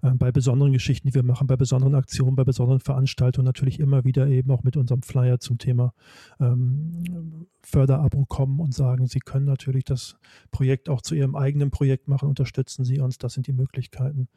bei 0.00 0.32
besonderen 0.32 0.72
Geschichten, 0.72 1.08
die 1.08 1.14
wir 1.14 1.22
machen, 1.22 1.46
bei 1.46 1.56
besonderen 1.56 1.94
Aktionen, 1.94 2.36
bei 2.36 2.44
besonderen 2.44 2.80
Veranstaltungen 2.80 3.46
natürlich 3.46 3.80
immer 3.80 4.04
wieder 4.04 4.26
eben 4.28 4.50
auch 4.50 4.62
mit 4.62 4.76
unserem 4.76 5.02
Flyer 5.02 5.38
zum 5.38 5.58
Thema 5.58 5.92
ähm, 6.40 7.46
Förderabo 7.62 8.24
kommen 8.26 8.60
und 8.60 8.74
sagen, 8.74 9.06
Sie 9.06 9.20
können 9.20 9.46
natürlich 9.46 9.84
das 9.84 10.16
Projekt 10.50 10.88
auch 10.88 11.02
zu 11.02 11.14
Ihrem 11.14 11.34
eigenen 11.34 11.70
Projekt 11.70 12.08
machen, 12.08 12.28
unterstützen 12.28 12.84
Sie 12.84 13.00
uns, 13.00 13.18
das 13.18 13.34
sind 13.34 13.46
die 13.46 13.52
Möglichkeiten. 13.52 14.28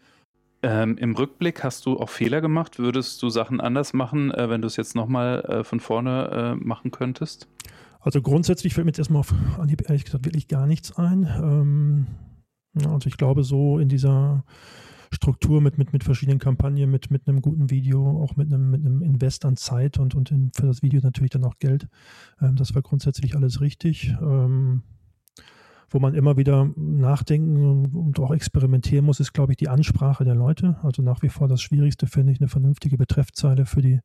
Ähm, 0.61 0.97
Im 0.97 1.15
Rückblick 1.15 1.63
hast 1.63 1.85
du 1.85 1.97
auch 1.97 2.09
Fehler 2.09 2.41
gemacht. 2.41 2.79
Würdest 2.79 3.21
du 3.21 3.29
Sachen 3.29 3.61
anders 3.61 3.93
machen, 3.93 4.31
äh, 4.31 4.49
wenn 4.49 4.61
du 4.61 4.67
es 4.67 4.75
jetzt 4.75 4.93
nochmal 4.93 5.39
äh, 5.45 5.63
von 5.63 5.79
vorne 5.79 6.57
äh, 6.59 6.65
machen 6.65 6.91
könntest? 6.91 7.47
Also 8.01 8.21
grundsätzlich 8.21 8.73
fällt 8.73 8.85
mir 8.85 8.89
jetzt 8.89 8.99
erstmal 8.99 9.21
auf 9.21 9.33
Anhieb 9.57 9.83
ehrlich 9.87 10.05
gesagt 10.05 10.25
wirklich 10.25 10.47
gar 10.47 10.67
nichts 10.67 10.97
ein. 10.97 11.23
Ähm, 11.23 12.07
also 12.89 13.07
ich 13.07 13.17
glaube, 13.17 13.43
so 13.43 13.79
in 13.79 13.89
dieser 13.89 14.43
Struktur 15.11 15.61
mit, 15.61 15.77
mit, 15.77 15.93
mit 15.93 16.03
verschiedenen 16.03 16.39
Kampagnen, 16.39 16.89
mit, 16.89 17.09
mit 17.11 17.27
einem 17.27 17.41
guten 17.41 17.69
Video, 17.69 18.21
auch 18.21 18.35
mit 18.35 18.51
einem, 18.51 18.69
mit 18.69 18.85
einem 18.85 19.01
Invest 19.01 19.45
an 19.45 19.57
Zeit 19.57 19.97
und, 19.97 20.15
und 20.15 20.31
in, 20.31 20.51
für 20.53 20.67
das 20.67 20.83
Video 20.83 21.01
natürlich 21.01 21.31
dann 21.31 21.43
auch 21.43 21.57
Geld. 21.59 21.87
Ähm, 22.41 22.55
das 22.55 22.75
war 22.75 22.81
grundsätzlich 22.81 23.35
alles 23.35 23.61
richtig. 23.61 24.15
Ähm, 24.21 24.83
wo 25.91 25.99
man 25.99 26.13
immer 26.13 26.37
wieder 26.37 26.69
nachdenken 26.75 27.95
und 27.95 28.19
auch 28.19 28.31
experimentieren 28.31 29.05
muss, 29.05 29.19
ist, 29.19 29.33
glaube 29.33 29.53
ich, 29.53 29.57
die 29.57 29.69
Ansprache 29.69 30.23
der 30.23 30.35
Leute. 30.35 30.77
Also 30.83 31.01
nach 31.01 31.23
wie 31.23 31.29
vor 31.29 31.47
das 31.47 31.61
Schwierigste 31.61 32.05
finde 32.05 32.31
ich, 32.31 32.39
eine 32.39 32.47
vernünftige 32.47 32.97
Betreffzeile 32.97 33.65
für 33.65 33.81
die, 33.81 33.99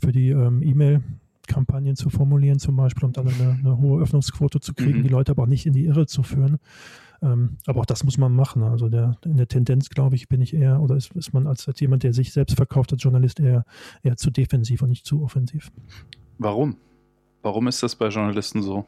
für 0.00 0.12
die 0.12 0.30
ähm, 0.30 0.62
E-Mail 0.62 1.02
Kampagnen 1.48 1.96
zu 1.96 2.08
formulieren, 2.08 2.58
zum 2.58 2.76
Beispiel, 2.76 3.04
um 3.04 3.12
dann 3.12 3.28
eine, 3.28 3.58
eine 3.58 3.78
hohe 3.78 4.00
Öffnungsquote 4.00 4.60
zu 4.60 4.74
kriegen, 4.74 5.00
mhm. 5.00 5.02
die 5.02 5.08
Leute 5.08 5.32
aber 5.32 5.42
auch 5.42 5.48
nicht 5.48 5.66
in 5.66 5.72
die 5.72 5.84
Irre 5.84 6.06
zu 6.06 6.22
führen. 6.22 6.58
Ähm, 7.22 7.56
aber 7.66 7.80
auch 7.80 7.86
das 7.86 8.04
muss 8.04 8.18
man 8.18 8.34
machen. 8.34 8.62
Also 8.64 8.88
der, 8.88 9.16
in 9.24 9.36
der 9.36 9.48
Tendenz, 9.48 9.88
glaube 9.88 10.16
ich, 10.16 10.28
bin 10.28 10.40
ich 10.40 10.54
eher, 10.54 10.80
oder 10.80 10.96
ist, 10.96 11.14
ist 11.14 11.32
man 11.32 11.46
als, 11.46 11.68
als 11.68 11.78
jemand, 11.80 12.02
der 12.02 12.12
sich 12.12 12.32
selbst 12.32 12.56
verkauft 12.56 12.92
als 12.92 13.02
Journalist, 13.02 13.40
eher, 13.40 13.64
eher 14.02 14.16
zu 14.16 14.30
defensiv 14.30 14.82
und 14.82 14.88
nicht 14.88 15.06
zu 15.06 15.22
offensiv. 15.22 15.70
Warum? 16.38 16.76
Warum 17.42 17.68
ist 17.68 17.82
das 17.82 17.96
bei 17.96 18.08
Journalisten 18.08 18.62
so? 18.62 18.84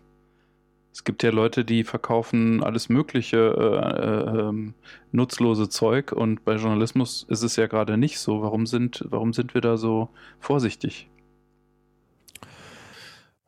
Es 0.92 1.03
gibt 1.03 1.25
ja 1.25 1.31
Leute, 1.31 1.64
die 1.64 1.83
verkaufen 1.83 2.62
alles 2.62 2.88
mögliche 2.88 3.37
äh, 3.37 4.38
äh, 4.38 4.73
nutzlose 5.11 5.68
Zeug 5.68 6.12
und 6.12 6.44
bei 6.44 6.55
Journalismus 6.55 7.27
ist 7.29 7.42
es 7.42 7.57
ja 7.57 7.66
gerade 7.66 7.97
nicht 7.97 8.20
so. 8.20 8.42
Warum 8.42 8.66
sind, 8.66 9.05
warum 9.09 9.33
sind 9.33 9.55
wir 9.55 9.61
da 9.61 9.77
so 9.77 10.09
vorsichtig? 10.38 11.09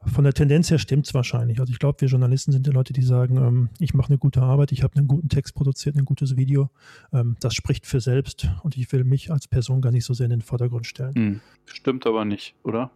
Von 0.07 0.25
der 0.25 0.33
Tendenz 0.33 0.71
her 0.71 0.79
stimmt 0.79 1.07
es 1.07 1.15
wahrscheinlich. 1.15 1.61
Also 1.61 1.73
ich 1.73 1.79
glaube, 1.79 2.01
wir 2.01 2.09
Journalisten 2.09 2.53
sind 2.53 2.67
die 2.67 2.71
Leute, 2.71 2.93
die 2.93 3.03
sagen, 3.03 3.37
ähm, 3.37 3.69
ich 3.79 3.95
mache 3.95 4.09
eine 4.09 4.19
gute 4.19 4.43
Arbeit, 4.43 4.73
ich 4.73 4.83
habe 4.83 4.97
einen 4.97 5.09
guten 5.09 5.29
Text 5.29 5.55
produziert, 5.55 5.97
ein 5.97 6.05
gutes 6.05 6.37
Video. 6.37 6.71
Ähm, 7.13 7.37
das 7.41 7.55
spricht 7.55 7.87
für 7.87 8.01
selbst 8.01 8.49
und 8.63 8.77
ich 8.77 8.91
will 8.93 9.05
mich 9.05 9.31
als 9.31 9.49
Person 9.49 9.81
gar 9.81 9.93
nicht 9.93 10.05
so 10.05 10.15
sehr 10.15 10.25
in 10.27 10.31
den 10.31 10.43
Vordergrund 10.43 10.87
stellen. 10.87 11.15
Hm. 11.15 11.41
Stimmt 11.67 12.07
aber 12.07 12.25
nicht, 12.25 12.55
oder? 12.63 12.91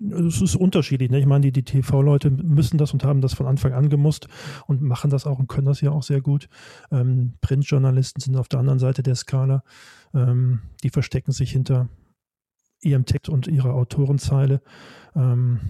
Es 0.00 0.40
ist 0.40 0.54
unterschiedlich. 0.54 1.10
Ne? 1.10 1.18
Ich 1.18 1.26
meine, 1.26 1.42
die, 1.42 1.52
die 1.52 1.64
TV-Leute 1.64 2.30
müssen 2.30 2.78
das 2.78 2.92
und 2.92 3.02
haben 3.02 3.20
das 3.20 3.34
von 3.34 3.46
Anfang 3.46 3.72
an 3.72 3.88
gemusst 3.88 4.28
und 4.66 4.80
machen 4.80 5.10
das 5.10 5.26
auch 5.26 5.40
und 5.40 5.48
können 5.48 5.66
das 5.66 5.80
ja 5.80 5.90
auch 5.90 6.04
sehr 6.04 6.20
gut. 6.20 6.48
Ähm, 6.92 7.34
Printjournalisten 7.40 8.20
sind 8.20 8.36
auf 8.36 8.48
der 8.48 8.60
anderen 8.60 8.78
Seite 8.78 9.02
der 9.02 9.16
Skala. 9.16 9.64
Ähm, 10.14 10.60
die 10.84 10.90
verstecken 10.90 11.32
sich 11.32 11.50
hinter 11.50 11.88
ihrem 12.82 13.04
Text 13.04 13.28
und 13.28 13.46
ihrer 13.46 13.74
Autorenzeile. 13.74 14.60
Ähm, 15.14 15.60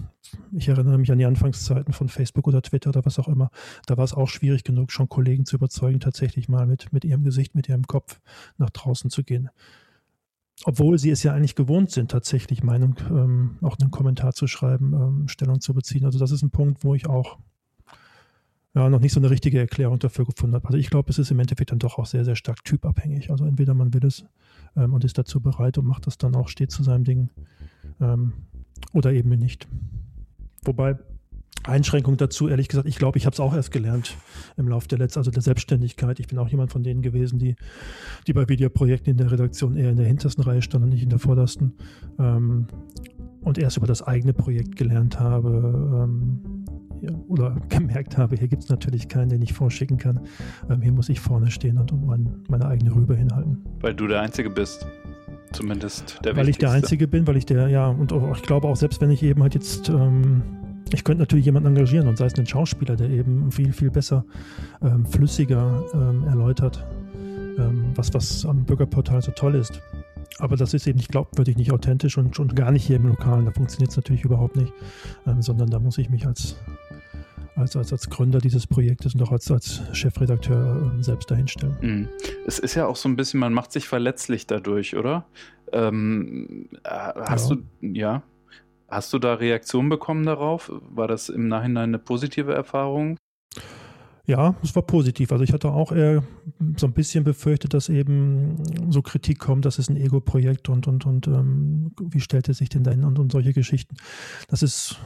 ich 0.51 0.67
erinnere 0.67 0.97
mich 0.97 1.11
an 1.11 1.17
die 1.17 1.25
Anfangszeiten 1.25 1.93
von 1.93 2.07
Facebook 2.07 2.47
oder 2.47 2.61
Twitter 2.61 2.89
oder 2.89 3.05
was 3.05 3.19
auch 3.19 3.27
immer. 3.27 3.49
Da 3.87 3.97
war 3.97 4.03
es 4.03 4.13
auch 4.13 4.27
schwierig 4.27 4.63
genug, 4.63 4.91
schon 4.91 5.09
Kollegen 5.09 5.45
zu 5.45 5.55
überzeugen, 5.55 5.99
tatsächlich 5.99 6.49
mal 6.49 6.67
mit, 6.67 6.93
mit 6.93 7.05
ihrem 7.05 7.23
Gesicht, 7.23 7.55
mit 7.55 7.67
ihrem 7.67 7.87
Kopf 7.87 8.19
nach 8.57 8.69
draußen 8.69 9.09
zu 9.09 9.23
gehen. 9.23 9.49
Obwohl 10.65 10.99
sie 10.99 11.09
es 11.09 11.23
ja 11.23 11.33
eigentlich 11.33 11.55
gewohnt 11.55 11.89
sind, 11.89 12.11
tatsächlich 12.11 12.63
Meinung, 12.63 12.95
ähm, 13.09 13.57
auch 13.61 13.77
einen 13.79 13.91
Kommentar 13.91 14.33
zu 14.33 14.45
schreiben, 14.45 14.93
ähm, 14.93 15.27
Stellung 15.29 15.61
zu 15.61 15.73
beziehen. 15.73 16.05
Also 16.05 16.19
das 16.19 16.31
ist 16.31 16.43
ein 16.43 16.51
Punkt, 16.51 16.83
wo 16.83 16.95
ich 16.95 17.07
auch 17.07 17.37
ja, 18.79 18.89
noch 18.89 19.01
nicht 19.01 19.11
so 19.11 19.19
eine 19.19 19.29
richtige 19.29 19.59
Erklärung 19.59 19.99
dafür 19.99 20.25
gefunden 20.25 20.55
habe. 20.55 20.65
Also 20.65 20.77
ich 20.77 20.89
glaube, 20.89 21.09
es 21.09 21.19
ist 21.19 21.31
im 21.31 21.39
Endeffekt 21.39 21.71
dann 21.71 21.79
doch 21.79 21.97
auch 21.97 22.05
sehr, 22.05 22.23
sehr 22.23 22.37
stark 22.37 22.63
typabhängig. 22.63 23.29
Also 23.29 23.45
entweder 23.45 23.73
man 23.73 23.93
will 23.93 24.05
es 24.05 24.23
ähm, 24.77 24.93
und 24.93 25.03
ist 25.03 25.17
dazu 25.17 25.41
bereit 25.41 25.77
und 25.77 25.85
macht 25.85 26.07
das 26.07 26.17
dann 26.17 26.33
auch, 26.35 26.47
steht 26.47 26.71
zu 26.71 26.81
seinem 26.81 27.03
Ding 27.03 27.29
ähm, 27.99 28.31
oder 28.93 29.11
eben 29.11 29.29
nicht. 29.31 29.67
Wobei 30.63 30.97
Einschränkung 31.63 32.15
dazu, 32.15 32.47
ehrlich 32.47 32.69
gesagt, 32.69 32.87
ich 32.87 32.95
glaube, 32.95 33.17
ich 33.17 33.25
habe 33.25 33.33
es 33.33 33.41
auch 33.41 33.53
erst 33.53 33.71
gelernt 33.71 34.15
im 34.55 34.69
Laufe 34.69 34.87
der 34.87 34.97
letzten, 34.97 35.19
also 35.19 35.29
der 35.29 35.41
Selbstständigkeit. 35.41 36.21
Ich 36.21 36.27
bin 36.27 36.37
auch 36.37 36.47
jemand 36.47 36.71
von 36.71 36.81
denen 36.81 37.01
gewesen, 37.01 37.37
die, 37.37 37.55
die 38.27 38.33
bei 38.33 38.47
Videoprojekten 38.47 39.11
in 39.11 39.17
der 39.17 39.29
Redaktion 39.29 39.75
eher 39.75 39.89
in 39.89 39.97
der 39.97 40.07
hintersten 40.07 40.41
Reihe 40.41 40.61
standen 40.61 40.85
und 40.85 40.93
nicht 40.93 41.03
in 41.03 41.09
der 41.09 41.19
vordersten. 41.19 41.73
Ähm, 42.17 42.67
und 43.41 43.57
erst 43.57 43.77
über 43.77 43.87
das 43.87 44.01
eigene 44.01 44.33
Projekt 44.33 44.77
gelernt 44.77 45.19
habe 45.19 46.07
ähm, 46.07 46.58
oder 47.27 47.55
gemerkt 47.69 48.17
habe, 48.17 48.35
hier 48.35 48.47
gibt 48.47 48.63
es 48.63 48.69
natürlich 48.69 49.07
keinen, 49.07 49.29
den 49.29 49.41
ich 49.41 49.53
vorschicken 49.53 49.97
kann. 49.97 50.21
Ähm, 50.69 50.81
hier 50.81 50.91
muss 50.91 51.09
ich 51.09 51.19
vorne 51.19 51.51
stehen 51.51 51.77
und, 51.77 51.91
und 51.91 52.05
mein, 52.05 52.43
meine 52.49 52.65
eigene 52.65 52.93
Rübe 52.93 53.15
hinhalten. 53.15 53.63
Weil 53.81 53.93
du 53.93 54.07
der 54.07 54.21
Einzige 54.21 54.49
bist. 54.49 54.85
Zumindest 55.51 56.19
der 56.23 56.35
Weil 56.35 56.47
Wichtigste. 56.47 56.65
ich 56.65 56.71
der 56.71 56.71
Einzige 56.71 57.07
bin, 57.07 57.25
weil 57.25 57.37
ich 57.37 57.45
der, 57.45 57.69
ja, 57.69 57.87
und 57.87 58.13
auch, 58.13 58.35
ich 58.35 58.43
glaube 58.43 58.67
auch, 58.67 58.75
selbst 58.75 59.01
wenn 59.01 59.09
ich 59.09 59.23
eben 59.23 59.41
halt 59.41 59.55
jetzt, 59.55 59.89
ähm, 59.89 60.43
ich 60.93 61.03
könnte 61.03 61.21
natürlich 61.21 61.45
jemanden 61.45 61.69
engagieren 61.69 62.07
und 62.07 62.17
sei 62.17 62.25
es 62.25 62.35
einen 62.35 62.45
Schauspieler, 62.45 62.95
der 62.95 63.09
eben 63.09 63.51
viel, 63.51 63.73
viel 63.73 63.89
besser, 63.89 64.25
ähm, 64.81 65.05
flüssiger 65.05 65.83
ähm, 65.93 66.23
erläutert, 66.25 66.85
ähm, 67.57 67.85
was, 67.95 68.13
was 68.13 68.45
am 68.45 68.63
Bürgerportal 68.63 69.21
so 69.21 69.31
toll 69.31 69.55
ist. 69.55 69.81
Aber 70.37 70.55
das 70.55 70.73
ist 70.73 70.87
eben 70.87 70.97
nicht 70.97 71.11
glaubwürdig, 71.11 71.57
nicht 71.57 71.71
authentisch 71.71 72.17
und 72.17 72.35
schon 72.35 72.47
gar 72.49 72.71
nicht 72.71 72.85
hier 72.85 72.95
im 72.95 73.07
Lokalen. 73.07 73.45
Da 73.45 73.51
funktioniert 73.51 73.91
es 73.91 73.97
natürlich 73.97 74.23
überhaupt 74.23 74.55
nicht, 74.55 74.71
ähm, 75.27 75.41
sondern 75.41 75.69
da 75.69 75.79
muss 75.79 75.97
ich 75.97 76.09
mich 76.09 76.25
als, 76.25 76.55
als, 77.59 77.75
als, 77.75 77.91
als 77.91 78.09
Gründer 78.09 78.39
dieses 78.39 78.65
Projektes 78.67 79.15
und 79.15 79.21
auch 79.21 79.31
als, 79.31 79.49
als 79.51 79.81
Chefredakteur 79.93 80.93
äh, 80.97 81.03
selbst 81.03 81.29
dahinstellen. 81.29 81.77
Mhm. 81.81 82.09
Es 82.47 82.59
ist 82.59 82.75
ja 82.75 82.87
auch 82.87 82.95
so 82.95 83.09
ein 83.09 83.15
bisschen, 83.15 83.39
man 83.39 83.53
macht 83.53 83.71
sich 83.71 83.87
verletzlich 83.87 84.47
dadurch, 84.47 84.95
oder? 84.95 85.25
Ähm, 85.71 86.69
äh, 86.83 86.89
hast 86.89 87.49
ja. 87.49 87.55
du, 87.55 87.87
ja, 87.87 88.23
hast 88.87 89.13
du 89.13 89.19
da 89.19 89.35
Reaktionen 89.35 89.89
bekommen 89.89 90.25
darauf? 90.25 90.71
War 90.89 91.07
das 91.07 91.29
im 91.29 91.47
Nachhinein 91.47 91.89
eine 91.89 91.99
positive 91.99 92.53
Erfahrung? 92.53 93.17
Ja, 94.25 94.53
es 94.61 94.75
war 94.75 94.83
positiv. 94.83 95.31
Also 95.31 95.43
ich 95.43 95.53
hatte 95.53 95.69
auch 95.69 95.91
eher 95.91 96.23
so 96.77 96.85
ein 96.85 96.93
bisschen 96.93 97.23
befürchtet, 97.23 97.73
dass 97.73 97.89
eben 97.89 98.61
so 98.91 99.01
Kritik 99.01 99.39
kommt, 99.39 99.65
das 99.65 99.79
ist 99.79 99.89
ein 99.89 99.97
Ego-Projekt 99.97 100.69
und, 100.69 100.87
und, 100.87 101.07
und 101.07 101.25
ähm, 101.25 101.93
wie 101.99 102.19
stellt 102.19 102.47
er 102.47 102.53
sich 102.53 102.69
denn 102.69 102.83
da 102.83 102.91
hin 102.91 103.05
und, 103.05 103.17
und 103.17 103.31
solche 103.31 103.53
Geschichten. 103.53 103.95
Das 104.47 104.61
ist 104.61 104.99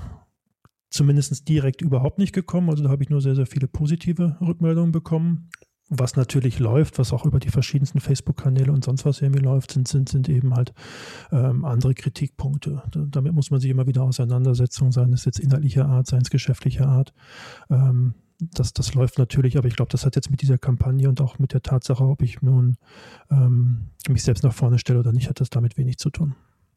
zumindest 0.94 1.50
direkt 1.50 1.82
überhaupt 1.82 2.20
nicht 2.20 2.34
gekommen. 2.34 2.70
Also 2.70 2.84
da 2.84 2.90
habe 2.90 3.04
ich 3.04 3.10
nur 3.10 3.22
sehr, 3.22 3.36
sehr 3.36 3.48
viele 3.48 3.68
positive 3.68 4.38
Rückmeldungen 4.40 4.92
bekommen. 4.92 5.50
Was 5.90 6.16
natürlich 6.16 6.60
läuft, 6.60 6.98
was 6.98 7.12
auch 7.12 7.26
über 7.26 7.40
die 7.40 7.50
verschiedensten 7.50 8.00
Facebook-Kanäle 8.00 8.72
und 8.72 8.84
sonst 8.84 9.06
was 9.06 9.22
irgendwie 9.22 9.44
läuft, 9.44 9.72
sind, 9.72 9.88
sind, 9.88 10.08
sind 10.08 10.30
eben 10.30 10.56
halt 10.56 10.74
ähm, 11.32 11.66
andere 11.66 11.94
Kritikpunkte. 11.94 12.84
damit 12.92 13.34
muss 13.34 13.52
man 13.52 13.60
sich 13.60 13.70
immer 13.70 13.86
wieder 13.86 14.04
auseinandersetzen, 14.04 14.92
seien 14.92 15.14
es 15.14 15.26
jetzt 15.26 15.40
inhaltlicher 15.40 15.88
Art, 15.88 16.08
seien 16.08 16.22
es 16.22 16.30
geschäftlicher 16.30 16.88
Art. 16.88 17.14
Ähm, 17.70 18.14
das, 18.40 18.74
das 18.74 18.94
läuft 18.94 19.20
natürlich, 19.20 19.58
aber 19.58 19.68
ich 19.68 19.76
glaube, 19.76 19.92
das 19.92 20.06
hat 20.06 20.16
jetzt 20.16 20.32
mit 20.32 20.42
dieser 20.42 20.58
Kampagne 20.58 21.10
und 21.10 21.22
auch 21.22 21.38
mit 21.38 21.54
der 21.54 21.62
Tatsache, 21.62 22.04
ob 22.04 22.22
ich 22.22 22.42
nun 22.42 22.78
ähm, 23.30 23.90
mich 24.08 24.24
selbst 24.24 24.44
nach 24.44 24.54
vorne 24.54 24.80
stelle 24.80 25.00
oder 25.00 25.12
nicht, 25.12 25.30
hat 25.30 25.40
das 25.40 25.50
damit 25.50 25.78
wenig 25.78 25.98
zu 25.98 26.10
tun. 26.10 26.36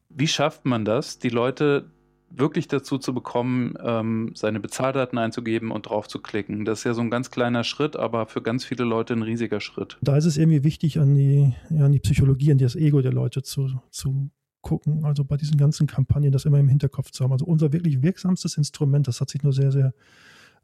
Wie 0.09 0.29
schafft 0.29 0.65
man 0.65 0.85
das, 0.85 1.19
die 1.19 1.29
Leute 1.29 1.91
wirklich 2.31 2.69
dazu 2.69 2.99
zu 2.99 3.15
bekommen, 3.15 3.75
ähm, 3.83 4.33
seine 4.35 4.61
Bezahldaten 4.61 5.19
einzugeben 5.19 5.71
und 5.71 5.89
drauf 5.89 6.09
zu 6.09 6.21
klicken? 6.21 6.65
Das 6.65 6.81
ist 6.81 6.85
ja 6.85 6.95
so 6.95 7.01
ein 7.01 7.11
ganz 7.11 7.31
kleiner 7.31 7.65
Schritt, 7.65 7.97
aber 7.97 8.27
für 8.27 8.43
ganz 8.43 8.65
viele 8.65 8.85
Leute 8.85 9.15
ein 9.15 9.23
riesiger 9.23 9.61
Schritt. 9.61 9.99
Da 10.03 10.17
ist 10.17 10.25
es 10.25 10.37
irgendwie 10.37 10.65
wichtig, 10.65 10.99
an 10.99 11.15
die, 11.15 11.55
ja, 11.71 11.85
an 11.87 11.93
die 11.93 12.01
Psychologie, 12.01 12.53
an 12.53 12.59
das 12.59 12.77
Ego 12.77 13.01
der 13.01 13.13
Leute 13.13 13.43
zu, 13.43 13.81
zu 13.91 14.31
gucken. 14.61 15.05
Also 15.05 15.25
bei 15.25 15.37
diesen 15.37 15.57
ganzen 15.57 15.87
Kampagnen 15.87 16.33
das 16.33 16.45
immer 16.45 16.59
im 16.59 16.69
Hinterkopf 16.69 17.11
zu 17.13 17.23
haben. 17.23 17.33
Also 17.33 17.45
unser 17.45 17.73
wirklich 17.73 18.03
wirksamstes 18.03 18.57
Instrument, 18.57 19.07
das 19.07 19.21
hat 19.21 19.31
sich 19.31 19.43
nur 19.43 19.53
sehr, 19.53 19.71
sehr 19.71 19.95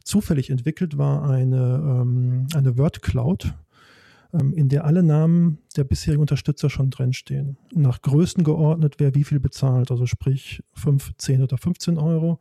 zufällig 0.05 0.51
entwickelt 0.51 0.99
war 0.99 1.29
eine, 1.29 1.81
ähm, 1.85 2.47
eine 2.55 2.77
Word 2.77 3.03
Cloud, 3.03 3.55
in 4.33 4.69
der 4.69 4.85
alle 4.85 5.03
Namen 5.03 5.59
der 5.77 5.85
bisherigen 5.85 6.23
Unterstützer 6.23 6.71
schon 6.71 6.91
drinstehen. 6.91 7.59
Nach 7.75 8.01
Größen 8.01 8.45
geordnet, 8.45 8.95
wer 8.99 9.15
wie 9.15 9.25
viel 9.25 9.41
bezahlt. 9.41 9.91
Also 9.91 10.07
sprich 10.07 10.63
5, 10.73 11.13
10 11.19 11.43
oder 11.43 11.59
15 11.59 11.99
Euro. 11.99 12.41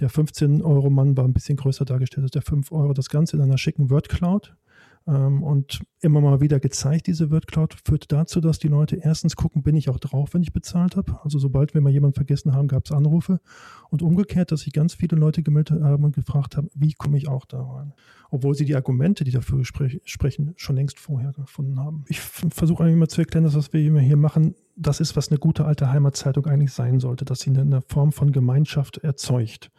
Der 0.00 0.10
15 0.10 0.62
Euro 0.62 0.90
Mann 0.90 1.16
war 1.16 1.24
ein 1.24 1.32
bisschen 1.32 1.56
größer 1.56 1.84
dargestellt 1.86 2.24
als 2.24 2.32
der 2.32 2.42
5 2.42 2.72
Euro. 2.72 2.92
Das 2.92 3.08
Ganze 3.08 3.36
in 3.36 3.42
einer 3.42 3.58
schicken 3.58 3.88
Word 3.88 4.08
Cloud 4.10 4.54
ähm, 4.54 4.58
und 5.06 5.80
immer 6.02 6.20
mal 6.20 6.40
wieder 6.40 6.60
gezeigt, 6.60 7.06
diese 7.06 7.30
WordCloud 7.30 7.74
führt 7.84 8.12
dazu, 8.12 8.40
dass 8.40 8.58
die 8.58 8.68
Leute 8.68 8.96
erstens 8.96 9.34
gucken, 9.34 9.62
bin 9.62 9.74
ich 9.74 9.88
auch 9.88 9.98
drauf, 9.98 10.34
wenn 10.34 10.42
ich 10.42 10.52
bezahlt 10.52 10.96
habe. 10.96 11.18
Also 11.24 11.38
sobald 11.38 11.74
wir 11.74 11.80
mal 11.80 11.90
jemanden 11.90 12.14
vergessen 12.14 12.54
haben, 12.54 12.68
gab 12.68 12.84
es 12.84 12.92
Anrufe. 12.92 13.40
Und 13.88 14.02
umgekehrt, 14.02 14.52
dass 14.52 14.60
sich 14.60 14.72
ganz 14.72 14.94
viele 14.94 15.16
Leute 15.16 15.42
gemeldet 15.42 15.82
haben 15.82 16.04
und 16.04 16.14
gefragt 16.14 16.56
haben, 16.56 16.68
wie 16.74 16.92
komme 16.92 17.16
ich 17.16 17.28
auch 17.28 17.44
da 17.44 17.60
rein? 17.60 17.92
Obwohl 18.30 18.54
sie 18.54 18.64
die 18.64 18.76
Argumente, 18.76 19.24
die 19.24 19.32
dafür 19.32 19.64
spre 19.64 19.90
sprechen, 20.04 20.52
schon 20.56 20.76
längst 20.76 21.00
vorher 21.00 21.32
gefunden 21.32 21.80
haben. 21.80 22.04
Ich 22.08 22.20
versuche 22.20 22.82
eigentlich 22.84 22.94
immer 22.94 23.08
zu 23.08 23.22
erklären, 23.22 23.44
dass 23.44 23.56
was 23.56 23.72
wir 23.72 24.00
hier 24.00 24.16
machen, 24.16 24.54
das 24.80 24.98
ist, 24.98 25.14
was 25.14 25.28
eine 25.28 25.38
gute 25.38 25.66
alte 25.66 25.92
Heimatzeitung 25.92 26.46
eigentlich 26.46 26.72
sein 26.72 27.00
sollte, 27.00 27.24
dass 27.24 27.40
sie 27.40 27.50
eine 27.50 27.82
Form 27.82 28.12
von 28.12 28.32
Gemeinschaft 28.32 28.98
erzeugt. 28.98 29.70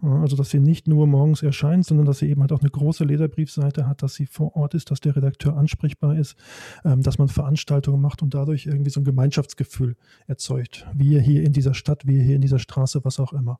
Also, 0.00 0.34
dass 0.34 0.50
sie 0.50 0.60
nicht 0.60 0.88
nur 0.88 1.06
morgens 1.06 1.42
erscheint, 1.42 1.84
sondern 1.84 2.06
dass 2.06 2.18
sie 2.18 2.30
eben 2.30 2.40
halt 2.40 2.52
auch 2.52 2.60
eine 2.60 2.70
große 2.70 3.04
Leserbriefseite 3.04 3.86
hat, 3.86 4.02
dass 4.02 4.14
sie 4.14 4.26
vor 4.26 4.56
Ort 4.56 4.74
ist, 4.74 4.90
dass 4.90 5.00
der 5.00 5.14
Redakteur 5.14 5.56
ansprechbar 5.56 6.16
ist, 6.16 6.36
ähm, 6.84 7.02
dass 7.02 7.18
man 7.18 7.28
Veranstaltungen 7.28 8.00
macht 8.00 8.22
und 8.22 8.34
dadurch 8.34 8.66
irgendwie 8.66 8.90
so 8.90 9.00
ein 9.00 9.04
Gemeinschaftsgefühl 9.04 9.96
erzeugt. 10.26 10.86
Wir 10.94 11.20
hier 11.20 11.42
in 11.42 11.52
dieser 11.52 11.74
Stadt, 11.74 12.06
wir 12.06 12.22
hier 12.22 12.36
in 12.36 12.42
dieser 12.42 12.58
Straße, 12.58 13.04
was 13.04 13.20
auch 13.20 13.34
immer. 13.34 13.58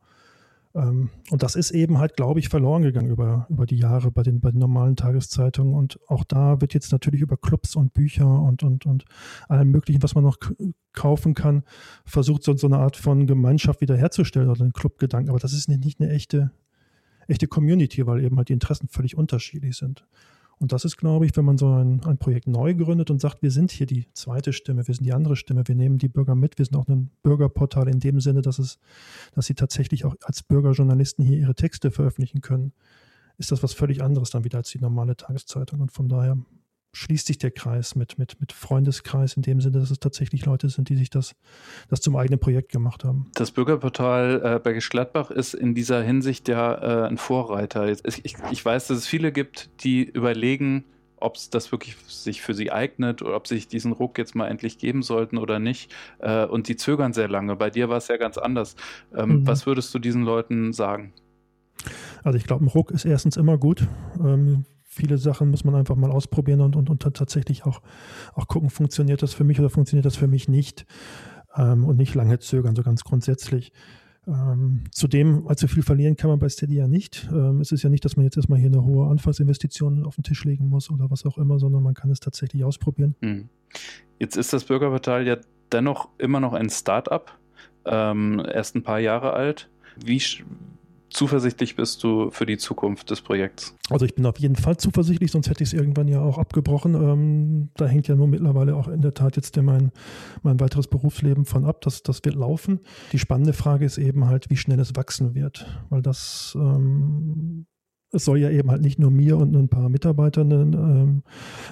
Ähm, 0.76 1.08
und 1.30 1.42
das 1.42 1.56
ist 1.56 1.70
eben 1.70 1.98
halt, 1.98 2.16
glaube 2.16 2.38
ich, 2.38 2.48
verloren 2.48 2.82
gegangen 2.82 3.10
über, 3.10 3.46
über 3.48 3.66
die 3.66 3.78
Jahre 3.78 4.10
bei 4.10 4.22
den, 4.22 4.40
bei 4.40 4.50
den 4.50 4.60
normalen 4.60 4.94
Tageszeitungen. 4.94 5.74
Und 5.74 5.98
auch 6.06 6.22
da 6.22 6.60
wird 6.60 6.74
jetzt 6.74 6.92
natürlich 6.92 7.22
über 7.22 7.36
Clubs 7.36 7.74
und 7.74 7.94
Bücher 7.94 8.28
und, 8.28 8.62
und, 8.62 8.84
und 8.84 9.04
allem 9.48 9.70
Möglichen, 9.70 10.02
was 10.02 10.14
man 10.14 10.24
noch 10.24 10.36
kaufen 10.92 11.34
kann, 11.34 11.64
versucht, 12.04 12.42
so, 12.42 12.54
so 12.56 12.66
eine 12.66 12.78
Art 12.78 12.96
von 12.96 13.26
Gemeinschaft 13.26 13.80
wiederherzustellen 13.80 14.50
oder 14.50 14.60
einen 14.60 14.72
Clubgedanken. 14.72 15.30
Aber 15.30 15.38
das 15.38 15.54
ist 15.54 15.68
nicht, 15.68 15.84
nicht 15.84 16.00
eine 16.00 16.10
echte, 16.10 16.50
echte 17.26 17.48
Community, 17.48 18.06
weil 18.06 18.22
eben 18.22 18.36
halt 18.36 18.50
die 18.50 18.54
Interessen 18.54 18.88
völlig 18.88 19.16
unterschiedlich 19.16 19.76
sind. 19.76 20.06
Und 20.58 20.72
das 20.72 20.86
ist, 20.86 20.96
glaube 20.96 21.26
ich, 21.26 21.36
wenn 21.36 21.44
man 21.44 21.58
so 21.58 21.70
ein, 21.70 22.02
ein 22.04 22.16
Projekt 22.16 22.46
neu 22.46 22.74
gründet 22.74 23.10
und 23.10 23.20
sagt, 23.20 23.42
wir 23.42 23.50
sind 23.50 23.70
hier 23.70 23.86
die 23.86 24.06
zweite 24.14 24.54
Stimme, 24.54 24.86
wir 24.86 24.94
sind 24.94 25.04
die 25.04 25.12
andere 25.12 25.36
Stimme, 25.36 25.62
wir 25.66 25.74
nehmen 25.74 25.98
die 25.98 26.08
Bürger 26.08 26.34
mit, 26.34 26.56
wir 26.56 26.64
sind 26.64 26.76
auch 26.76 26.88
ein 26.88 27.10
Bürgerportal 27.22 27.88
in 27.88 28.00
dem 28.00 28.20
Sinne, 28.20 28.40
dass 28.40 28.58
es, 28.58 28.78
dass 29.34 29.46
sie 29.46 29.54
tatsächlich 29.54 30.06
auch 30.06 30.14
als 30.22 30.42
Bürgerjournalisten 30.42 31.24
hier 31.24 31.38
ihre 31.38 31.54
Texte 31.54 31.90
veröffentlichen 31.90 32.40
können, 32.40 32.72
ist 33.36 33.52
das 33.52 33.62
was 33.62 33.74
völlig 33.74 34.02
anderes 34.02 34.30
dann 34.30 34.44
wieder 34.44 34.58
als 34.58 34.70
die 34.70 34.78
normale 34.78 35.14
Tageszeitung. 35.14 35.80
Und 35.80 35.92
von 35.92 36.08
daher 36.08 36.38
schließt 36.96 37.26
sich 37.26 37.36
der 37.36 37.50
Kreis 37.50 37.94
mit, 37.94 38.18
mit, 38.18 38.40
mit 38.40 38.52
Freundeskreis 38.52 39.34
in 39.34 39.42
dem 39.42 39.60
Sinne, 39.60 39.80
dass 39.80 39.90
es 39.90 40.00
tatsächlich 40.00 40.46
Leute 40.46 40.70
sind, 40.70 40.88
die 40.88 40.96
sich 40.96 41.10
das, 41.10 41.34
das 41.88 42.00
zum 42.00 42.16
eigenen 42.16 42.40
Projekt 42.40 42.72
gemacht 42.72 43.04
haben. 43.04 43.30
Das 43.34 43.50
Bürgerportal 43.50 44.40
äh, 44.42 44.58
Bergisch 44.58 44.88
Gladbach 44.88 45.30
ist 45.30 45.52
in 45.52 45.74
dieser 45.74 46.02
Hinsicht 46.02 46.48
ja 46.48 47.04
äh, 47.04 47.08
ein 47.08 47.18
Vorreiter. 47.18 47.86
Ich, 47.90 48.24
ich, 48.24 48.36
ich 48.50 48.64
weiß, 48.64 48.86
dass 48.86 48.96
es 48.96 49.06
viele 49.06 49.30
gibt, 49.30 49.68
die 49.84 50.04
überlegen, 50.04 50.84
ob 51.18 51.36
es 51.36 51.50
das 51.50 51.70
wirklich 51.70 51.96
sich 52.08 52.40
für 52.40 52.54
sie 52.54 52.72
eignet 52.72 53.20
oder 53.20 53.36
ob 53.36 53.46
sie 53.46 53.56
sich 53.56 53.68
diesen 53.68 53.92
Ruck 53.92 54.16
jetzt 54.16 54.34
mal 54.34 54.48
endlich 54.48 54.78
geben 54.78 55.02
sollten 55.02 55.36
oder 55.36 55.58
nicht. 55.58 55.94
Äh, 56.18 56.46
und 56.46 56.68
die 56.68 56.76
zögern 56.76 57.12
sehr 57.12 57.28
lange. 57.28 57.56
Bei 57.56 57.68
dir 57.68 57.90
war 57.90 57.98
es 57.98 58.08
ja 58.08 58.16
ganz 58.16 58.38
anders. 58.38 58.74
Ähm, 59.14 59.40
mhm. 59.40 59.46
Was 59.46 59.66
würdest 59.66 59.94
du 59.94 59.98
diesen 59.98 60.22
Leuten 60.22 60.72
sagen? 60.72 61.12
Also 62.24 62.38
ich 62.38 62.44
glaube, 62.44 62.64
ein 62.64 62.68
Ruck 62.68 62.90
ist 62.90 63.04
erstens 63.04 63.36
immer 63.36 63.58
gut. 63.58 63.86
Ähm, 64.18 64.64
viele 64.96 65.18
Sachen 65.18 65.50
muss 65.50 65.64
man 65.64 65.74
einfach 65.74 65.96
mal 65.96 66.10
ausprobieren 66.10 66.60
und, 66.60 66.74
und, 66.74 66.90
und 66.90 67.02
tatsächlich 67.02 67.64
auch, 67.64 67.82
auch 68.34 68.48
gucken, 68.48 68.70
funktioniert 68.70 69.22
das 69.22 69.34
für 69.34 69.44
mich 69.44 69.60
oder 69.60 69.70
funktioniert 69.70 70.06
das 70.06 70.16
für 70.16 70.26
mich 70.26 70.48
nicht. 70.48 70.86
Ähm, 71.56 71.84
und 71.84 71.96
nicht 71.96 72.14
lange 72.14 72.38
zögern, 72.38 72.74
so 72.74 72.82
ganz 72.82 73.04
grundsätzlich. 73.04 73.72
Ähm, 74.26 74.84
zudem, 74.90 75.46
allzu 75.46 75.68
viel 75.68 75.82
verlieren 75.82 76.16
kann 76.16 76.30
man 76.30 76.38
bei 76.38 76.48
Steady 76.48 76.74
ja 76.74 76.88
nicht. 76.88 77.28
Ähm, 77.30 77.60
es 77.60 77.70
ist 77.70 77.82
ja 77.82 77.90
nicht, 77.90 78.04
dass 78.04 78.16
man 78.16 78.24
jetzt 78.24 78.36
erstmal 78.36 78.58
hier 78.58 78.68
eine 78.68 78.84
hohe 78.84 79.08
Anfangsinvestition 79.08 80.04
auf 80.04 80.16
den 80.16 80.24
Tisch 80.24 80.44
legen 80.44 80.68
muss 80.68 80.90
oder 80.90 81.10
was 81.10 81.24
auch 81.24 81.38
immer, 81.38 81.58
sondern 81.58 81.82
man 81.82 81.94
kann 81.94 82.10
es 82.10 82.20
tatsächlich 82.20 82.64
ausprobieren. 82.64 83.14
Hm. 83.22 83.48
Jetzt 84.18 84.36
ist 84.36 84.52
das 84.52 84.64
Bürgerportal 84.64 85.26
ja 85.26 85.36
dennoch 85.72 86.08
immer 86.18 86.40
noch 86.40 86.54
ein 86.54 86.70
Start-up, 86.70 87.38
ähm, 87.84 88.44
erst 88.52 88.74
ein 88.74 88.82
paar 88.82 88.98
Jahre 88.98 89.32
alt. 89.32 89.70
Wie, 90.04 90.20
zuversichtlich 91.10 91.76
bist 91.76 92.02
du 92.02 92.30
für 92.30 92.46
die 92.46 92.58
Zukunft 92.58 93.10
des 93.10 93.20
Projekts? 93.20 93.74
Also 93.90 94.04
ich 94.04 94.14
bin 94.14 94.26
auf 94.26 94.38
jeden 94.38 94.56
Fall 94.56 94.76
zuversichtlich, 94.76 95.30
sonst 95.30 95.48
hätte 95.48 95.62
ich 95.62 95.70
es 95.70 95.72
irgendwann 95.72 96.08
ja 96.08 96.20
auch 96.20 96.38
abgebrochen. 96.38 96.94
Ähm, 96.94 97.68
da 97.76 97.86
hängt 97.86 98.08
ja 98.08 98.14
nur 98.14 98.26
mittlerweile 98.26 98.76
auch 98.76 98.88
in 98.88 99.02
der 99.02 99.14
Tat 99.14 99.36
jetzt 99.36 99.56
mein, 99.56 99.92
mein 100.42 100.60
weiteres 100.60 100.88
Berufsleben 100.88 101.44
von 101.44 101.64
ab. 101.64 101.80
Das, 101.82 102.02
das 102.02 102.24
wird 102.24 102.34
laufen. 102.34 102.80
Die 103.12 103.18
spannende 103.18 103.52
Frage 103.52 103.84
ist 103.84 103.98
eben 103.98 104.26
halt, 104.26 104.50
wie 104.50 104.56
schnell 104.56 104.80
es 104.80 104.96
wachsen 104.96 105.34
wird. 105.34 105.66
Weil 105.88 106.02
das 106.02 106.56
ähm, 106.58 107.66
es 108.12 108.24
soll 108.24 108.38
ja 108.38 108.50
eben 108.50 108.70
halt 108.70 108.82
nicht 108.82 108.98
nur 108.98 109.10
mir 109.10 109.36
und 109.36 109.54
ein 109.54 109.68
paar 109.68 109.88
Mitarbeitern 109.88 110.50
ähm, 110.50 111.22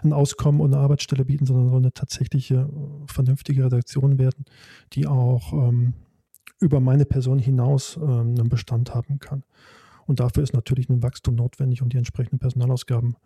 ein 0.03 0.12
Auskommen 0.12 0.61
und 0.61 0.75
eine 0.75 0.83
Arbeitsstelle 0.83 1.25
bieten, 1.25 1.47
sondern 1.47 1.68
soll 1.68 1.79
eine 1.79 1.92
tatsächliche, 1.92 2.68
vernünftige 3.07 3.64
Redaktion 3.64 4.18
werden, 4.18 4.44
die 4.92 5.07
auch 5.07 5.53
ähm, 5.53 5.94
über 6.64 6.81
meine 6.81 7.05
Person 7.05 7.38
hinaus 7.38 7.96
ähm, 7.96 8.35
einen 8.38 8.48
Bestand 8.48 8.94
haben 8.94 9.20
kann. 9.20 9.44
Und 10.07 10.20
dafür 10.20 10.42
ist 10.42 10.55
natürlich 10.55 10.88
ein 10.88 11.03
Wachstum 11.03 11.35
notwendig, 11.35 11.83
um 11.83 11.88
die 11.88 11.98
entsprechenden 11.98 12.38
Personalausgaben 12.38 13.16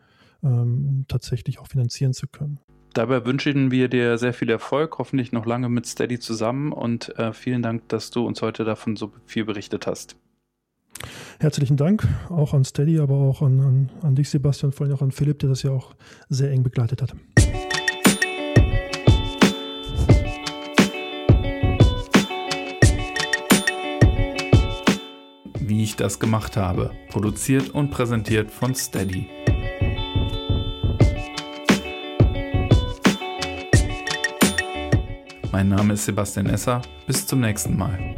ähm, 0.42 1.05
tatsächlich 1.09 1.59
auch 1.59 1.66
finanzieren 1.66 2.12
zu 2.12 2.27
können. 2.27 2.59
Dabei 2.94 3.24
wünschen 3.24 3.70
wir 3.70 3.88
dir 3.88 4.18
sehr 4.18 4.33
viel 4.33 4.51
Erfolg, 4.51 4.98
hoffentlich 4.98 5.31
noch 5.33 5.46
lange 5.46 5.68
mit 5.68 5.87
Steady 5.87 6.18
zusammen 6.18 6.72
und 6.72 7.16
äh, 7.18 7.33
vielen 7.33 7.62
Dank, 7.62 7.88
dass 7.88 8.11
du 8.11 8.27
uns 8.27 8.42
heute 8.42 8.64
davon 8.64 8.96
so 8.96 9.12
viel 9.27 9.44
berichtet 9.44 9.87
hast. 9.87 10.16
Herzlichen 11.38 11.77
Dank 11.77 12.09
auch 12.29 12.55
an 12.55 12.64
Steady, 12.64 12.98
aber 12.98 13.14
auch 13.14 13.42
an, 13.42 13.61
an, 13.61 13.90
an 14.03 14.14
dich, 14.16 14.31
Sebastian, 14.31 14.72
vor 14.72 14.87
allem 14.87 14.96
auch 14.96 15.03
an 15.03 15.12
Philipp, 15.12 15.38
der 15.38 15.51
das 15.51 15.62
ja 15.62 15.70
auch 15.70 15.94
sehr 16.29 16.51
eng 16.51 16.64
begleitet 16.64 17.03
hat. 17.03 17.14
Ich 25.88 25.96
das 25.96 26.18
gemacht 26.18 26.57
habe. 26.57 26.90
Produziert 27.09 27.70
und 27.70 27.90
präsentiert 27.90 28.51
von 28.51 28.74
Steady. 28.74 29.27
Mein 35.51 35.68
Name 35.68 35.94
ist 35.94 36.05
Sebastian 36.05 36.46
Esser. 36.46 36.83
Bis 37.07 37.27
zum 37.27 37.40
nächsten 37.40 37.77
Mal. 37.77 38.14